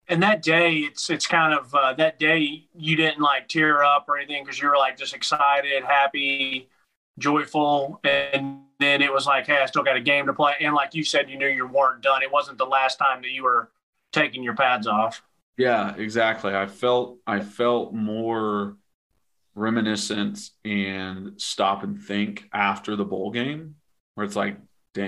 [0.06, 4.04] and that day it's it's kind of uh, that day you didn't like tear up
[4.09, 6.68] or anything because you were like just excited happy
[7.18, 10.54] joyful and then it was like hey i still got a game to play.
[10.61, 12.22] And like you said you knew you weren't done.
[12.22, 13.70] It wasn't the last time that you were
[14.12, 15.22] taking your pads off.
[15.56, 16.54] Yeah exactly.
[16.54, 18.76] I felt i felt more
[19.59, 23.74] reminiscent and stop and think after the bowl game
[24.14, 24.56] where it's like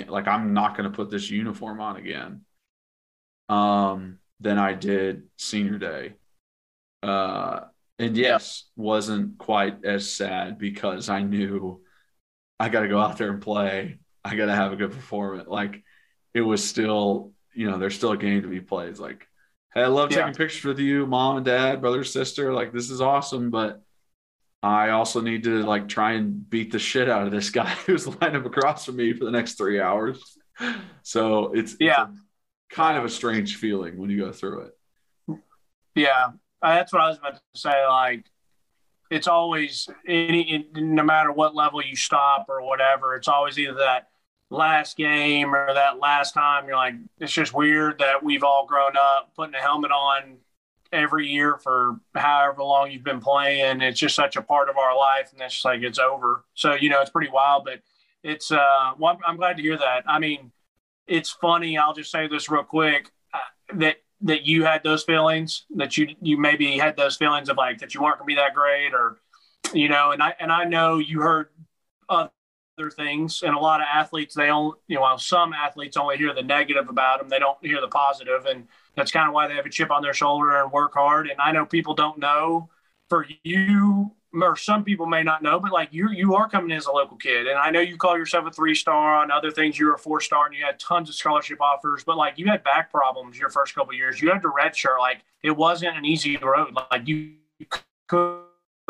[0.08, 2.42] like i'm not going to put this uniform on again
[3.48, 6.14] um than I did senior day.
[7.02, 7.60] Uh,
[7.98, 11.82] and yes, wasn't quite as sad because I knew
[12.58, 13.98] I got to go out there and play.
[14.24, 15.48] I got to have a good performance.
[15.48, 15.82] Like
[16.34, 18.88] it was still, you know, there's still a game to be played.
[18.88, 19.26] It's like,
[19.74, 20.32] hey, I love taking yeah.
[20.32, 22.52] pictures with you, mom and dad, brother, sister.
[22.52, 23.82] Like this is awesome, but
[24.62, 28.06] I also need to like try and beat the shit out of this guy who's
[28.06, 30.38] lined up across from me for the next three hours.
[31.02, 32.20] So it's yeah, it's
[32.70, 35.38] kind of a strange feeling when you go through it.
[35.94, 36.30] Yeah,
[36.62, 37.86] uh, that's what I was about to say.
[37.86, 38.26] Like,
[39.10, 44.08] it's always any no matter what level you stop or whatever, it's always either that
[44.50, 46.66] last game or that last time.
[46.66, 50.36] You're like, it's just weird that we've all grown up putting a helmet on
[50.92, 53.80] every year for however long you've been playing.
[53.80, 56.44] It's just such a part of our life, and it's just like it's over.
[56.54, 57.80] So you know, it's pretty wild, but
[58.22, 60.04] it's uh, well, I'm glad to hear that.
[60.06, 60.52] I mean,
[61.06, 61.78] it's funny.
[61.78, 63.38] I'll just say this real quick uh,
[63.74, 67.78] that that you had those feelings that you you maybe had those feelings of like
[67.78, 69.18] that you weren't gonna be that great or
[69.72, 71.48] you know and I and I know you heard
[72.08, 76.18] other things and a lot of athletes they only you know well, some athletes only
[76.18, 78.66] hear the negative about them they don't hear the positive and
[78.96, 81.40] that's kind of why they have a chip on their shoulder and work hard and
[81.40, 82.68] I know people don't know
[83.08, 86.76] for you or some people may not know, but like you, you are coming in
[86.76, 89.16] as a local kid, and I know you call yourself a three star.
[89.16, 92.04] On other things, you're a four star, and you had tons of scholarship offers.
[92.04, 94.20] But like you had back problems your first couple years.
[94.20, 94.98] You had to redshirt.
[94.98, 96.76] Like it wasn't an easy road.
[96.90, 97.34] Like you
[98.06, 98.44] could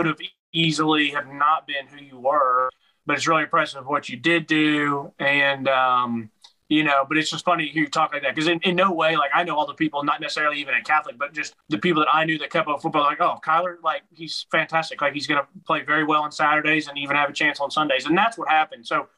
[0.05, 0.19] have
[0.53, 2.71] easily have not been who you were.
[3.07, 6.31] But it's really impressive what you did do, and um,
[6.71, 8.77] you know, but it's just funny to hear you talk like that because in, in
[8.77, 11.57] no way, like I know all the people, not necessarily even a Catholic, but just
[11.69, 15.03] the people that I knew that kept up football, like, oh, Kyler, like he's fantastic.
[15.03, 17.73] Like he's going to play very well on Saturdays and even have a chance on
[17.73, 18.07] Sundays.
[18.07, 18.87] And that's what happened.
[18.87, 19.09] So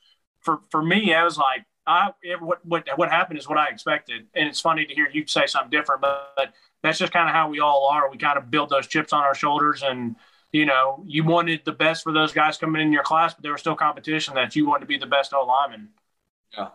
[0.40, 4.28] for, for me, I was like, I, what, what, what happened is what I expected.
[4.34, 7.34] And it's funny to hear you say something different, but, but that's just kind of
[7.34, 8.10] how we all are.
[8.10, 10.16] We kind of build those chips on our shoulders and,
[10.52, 13.52] you know, you wanted the best for those guys coming in your class, but there
[13.52, 15.90] was still competition that you wanted to be the best O lineman.
[16.56, 16.68] Yeah.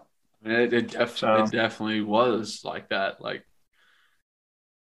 [0.52, 1.44] It, it, def- so.
[1.44, 3.22] it definitely was like that.
[3.22, 3.44] Like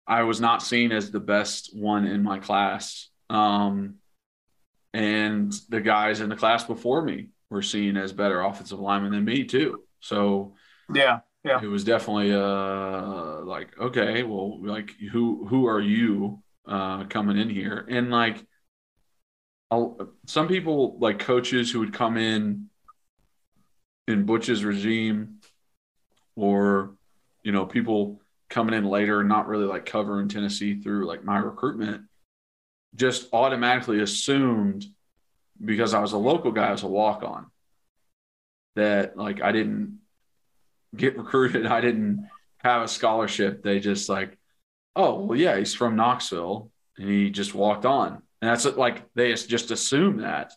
[0.06, 3.08] I was not seen as the best one in my class.
[3.28, 3.96] Um,
[4.92, 9.24] and the guys in the class before me were seen as better offensive linemen than
[9.24, 9.84] me too.
[10.00, 10.54] So
[10.92, 17.04] yeah, yeah, it was definitely uh like okay, well, like who who are you uh
[17.04, 17.86] coming in here?
[17.88, 18.44] And like
[19.70, 22.68] I'll, some people like coaches who would come in
[24.08, 25.39] in Butch's regime
[26.36, 26.94] or
[27.42, 32.02] you know people coming in later not really like covering Tennessee through like my recruitment
[32.94, 34.84] just automatically assumed
[35.64, 37.46] because I was a local guy as a walk on
[38.76, 40.00] that like I didn't
[40.96, 41.66] get recruited.
[41.66, 42.28] I didn't
[42.58, 43.62] have a scholarship.
[43.62, 44.36] They just like
[44.96, 48.22] oh well yeah he's from Knoxville and he just walked on.
[48.42, 50.52] And that's like they just assume that.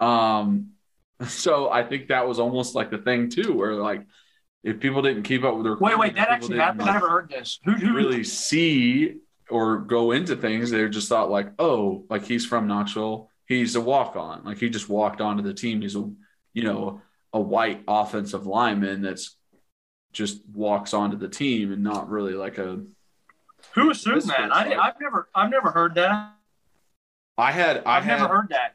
[0.00, 0.72] Um
[1.26, 4.06] so I think that was almost like the thing too where like
[4.68, 6.80] if people didn't keep up with their wait, wait, that actually happened.
[6.82, 7.58] Like, I never heard this.
[7.64, 9.16] Who, who really see
[9.48, 10.70] or go into things?
[10.70, 13.30] They just thought like, oh, like he's from Knoxville.
[13.46, 14.44] He's a walk on.
[14.44, 15.80] Like he just walked onto the team.
[15.80, 16.10] He's a,
[16.52, 17.00] you know,
[17.32, 19.36] a white offensive lineman that's
[20.12, 22.84] just walks onto the team and not really like a.
[23.74, 24.54] Who assumed that?
[24.54, 26.34] I, have never, I've never heard that.
[27.38, 28.74] I had, I have never heard that.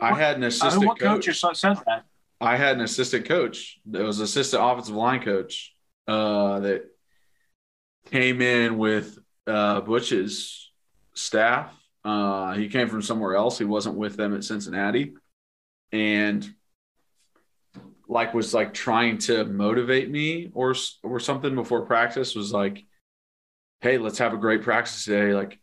[0.00, 1.26] I had an assistant uh, what coach.
[1.26, 2.04] coach said that.
[2.44, 3.78] I had an assistant coach.
[3.86, 5.74] That was assistant offensive line coach
[6.06, 6.84] uh, that
[8.10, 10.70] came in with uh, Butch's
[11.14, 11.74] staff.
[12.04, 13.58] Uh, he came from somewhere else.
[13.58, 15.14] He wasn't with them at Cincinnati,
[15.90, 16.46] and
[18.08, 22.34] like was like trying to motivate me or or something before practice.
[22.34, 22.84] Was like,
[23.80, 25.32] hey, let's have a great practice today.
[25.32, 25.58] Like,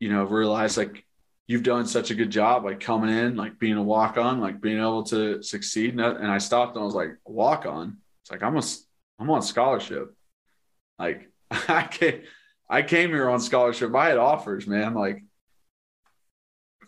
[0.00, 1.04] you know, realize like
[1.48, 4.60] you've done such a good job like coming in like being a walk on like
[4.60, 8.30] being able to succeed and, and i stopped and i was like walk on it's
[8.30, 8.62] like i'm a
[9.18, 10.14] i'm on scholarship.
[10.98, 12.22] Like i came
[12.68, 13.94] i came here on scholarship.
[13.94, 15.22] I had offers man like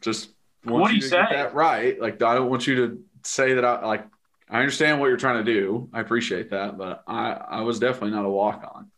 [0.01, 0.31] just
[0.65, 1.17] want what you to say?
[1.17, 2.01] get that right.
[2.01, 4.07] Like i don't want you to say that i like
[4.49, 5.89] i understand what you're trying to do.
[5.93, 8.91] I appreciate that but i i was definitely not a walk on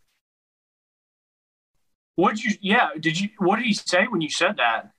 [2.17, 4.91] what did you yeah did you what did he say when you said that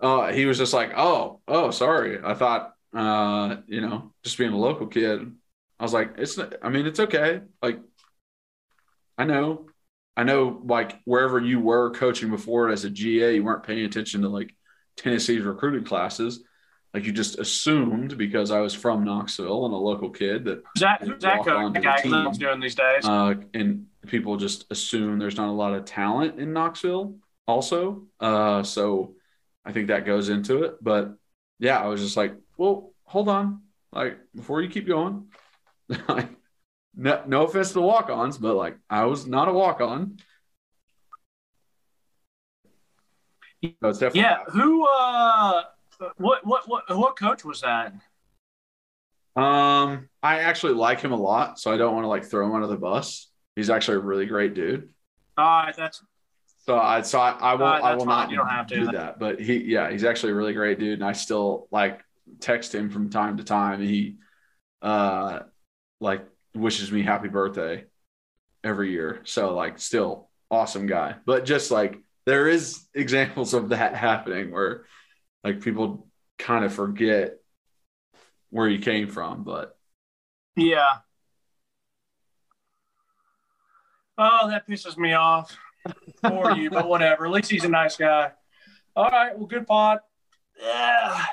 [0.00, 2.18] uh, he was just like, oh, oh, sorry.
[2.22, 5.32] I thought, uh, you know, just being a local kid.
[5.78, 7.40] I was like, it's, I mean, it's okay.
[7.62, 7.80] Like,
[9.16, 9.66] I know,
[10.16, 14.22] I know, like wherever you were coaching before as a GA, you weren't paying attention
[14.22, 14.54] to like
[14.96, 16.42] Tennessee's recruiting classes.
[16.92, 21.04] Like you just assumed because I was from Knoxville and a local kid that Zach,
[21.20, 23.04] Zach the guy the doing these days.
[23.06, 27.14] Uh, and people just assume there's not a lot of talent in Knoxville
[27.46, 28.06] also.
[28.18, 29.14] Uh, so
[29.70, 30.82] I think that goes into it.
[30.82, 31.14] But
[31.60, 33.62] yeah, I was just like, well, hold on.
[33.92, 35.28] Like before you keep going,
[36.08, 36.28] like
[36.96, 40.18] no, no offense to the walk-ons, but like I was not a walk-on.
[43.62, 44.42] So it's definitely yeah.
[44.48, 45.62] Who uh
[46.16, 47.92] What what what what coach was that?
[49.36, 52.54] Um, I actually like him a lot, so I don't want to like throw him
[52.54, 53.30] under the bus.
[53.54, 54.88] He's actually a really great dude.
[55.38, 56.02] All right, that's
[56.66, 58.34] So I so I, I will Uh, I will fine.
[58.34, 58.80] not have to.
[58.80, 59.18] do that.
[59.18, 60.94] But he yeah, he's actually a really great dude.
[61.00, 62.04] And I still like
[62.40, 63.80] text him from time to time.
[63.80, 64.16] He
[64.82, 65.40] uh
[66.00, 67.84] like wishes me happy birthday
[68.62, 69.20] every year.
[69.24, 71.16] So like still awesome guy.
[71.24, 74.84] But just like there is examples of that happening where
[75.42, 76.06] like people
[76.38, 77.36] kind of forget
[78.50, 79.44] where you came from.
[79.44, 79.76] But
[80.56, 80.88] yeah.
[84.18, 85.56] Oh, that pisses me off
[86.20, 87.26] for you, but whatever.
[87.26, 88.32] At least he's a nice guy.
[88.96, 90.00] All right, well, good pod.
[90.60, 91.24] Yeah.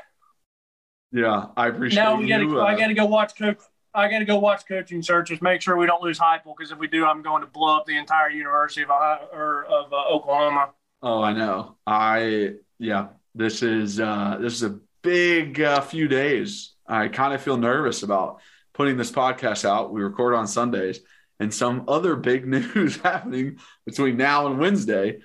[1.11, 2.43] yeah, I appreciate Now we gotta.
[2.43, 2.59] you.
[2.59, 3.57] I uh, gotta go watch coach.
[3.93, 5.41] I gotta go watch coaching searches.
[5.41, 7.85] Make sure we don't lose Heupel because if we do, I'm going to blow up
[7.85, 10.69] the entire University of Ohio, or of uh, Oklahoma.
[11.01, 11.77] Oh, I know.
[11.85, 13.07] I yeah.
[13.35, 16.73] This is uh this is a big uh, few days.
[16.87, 18.41] I kind of feel nervous about
[18.73, 19.91] putting this podcast out.
[19.91, 21.01] We record on Sundays,
[21.39, 25.19] and some other big news happening between now and Wednesday,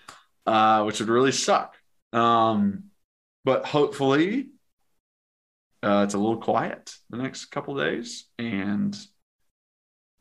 [0.46, 1.76] uh, which would really suck.
[2.12, 2.84] Um,
[3.44, 4.50] but hopefully,
[5.82, 8.96] uh, it's a little quiet the next couple days, and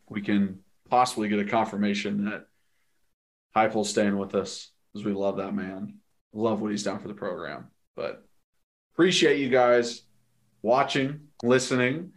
[0.09, 2.45] we can possibly get a confirmation that
[3.55, 5.99] Heupel's staying with us because we love that man.
[6.33, 7.67] Love what he's done for the program.
[7.95, 8.23] But
[8.93, 10.01] appreciate you guys
[10.61, 12.13] watching, listening.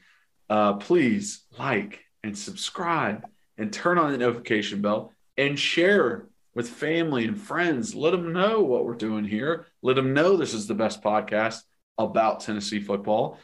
[0.49, 3.25] Uh, please like and subscribe
[3.59, 7.95] and turn on the notification bell and share with family and friends.
[7.95, 9.67] Let them know what we're doing here.
[9.83, 11.61] Let them know this is the best podcast
[11.99, 13.39] about Tennessee football.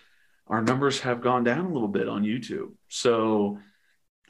[0.46, 2.72] Our numbers have gone down a little bit on YouTube.
[2.88, 3.58] So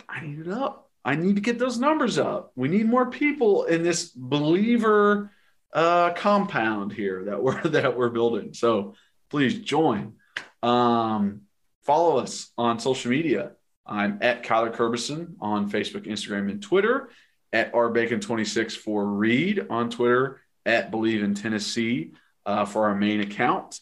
[0.09, 0.91] I need it up.
[1.05, 2.53] I need to get those numbers up.
[2.57, 5.31] We need more people in this believer
[5.73, 8.53] uh, compound here that we're that we're building.
[8.55, 8.95] So
[9.31, 10.15] please join.
[10.63, 11.43] Um,
[11.85, 13.53] follow us on social media.
[13.87, 17.09] I'm at Kyler Curbison on Facebook, Instagram, and Twitter.
[17.53, 20.41] At rbacon26 for Reed on Twitter.
[20.65, 22.13] At Bleav in Tennessee
[22.47, 23.81] uh, for our main account.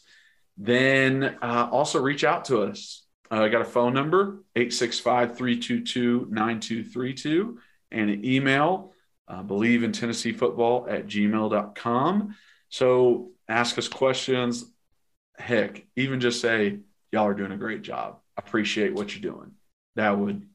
[0.57, 3.05] Then uh, also reach out to us.
[3.30, 7.57] Uh, I got a phone number, 865-322-9232,
[7.92, 8.92] and an email,
[9.28, 12.34] uh, bleav in Tennessee football at gmail.com.
[12.70, 14.64] So ask us questions.
[15.36, 16.78] Heck, even just say,
[17.12, 18.20] y'all are doing a great job.
[18.36, 19.53] Appreciate what you're doing.
[19.99, 20.46] That would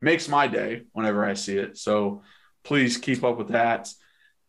[0.00, 1.78] makes my day whenever I see it.
[1.78, 2.22] So
[2.64, 3.88] please keep up with that.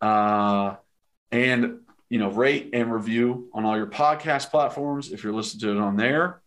[0.02, 0.76] Uh,
[1.32, 5.78] and you know, rate and review on all your podcast platforms if you're listening to
[5.78, 6.42] it on there.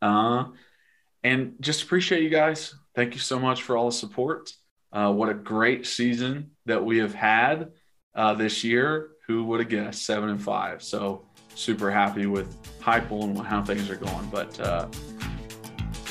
[0.00, 0.46] Uh,
[1.22, 2.74] and just appreciate you guys.
[2.94, 4.52] Thank you so much for all the support.
[4.90, 7.72] Uh, what a great season that we have had
[8.14, 9.10] uh, this year.
[9.26, 10.82] Who would have guessed seven and five?
[10.82, 14.28] So super happy with Heupel and how things are going.
[14.30, 14.88] But uh,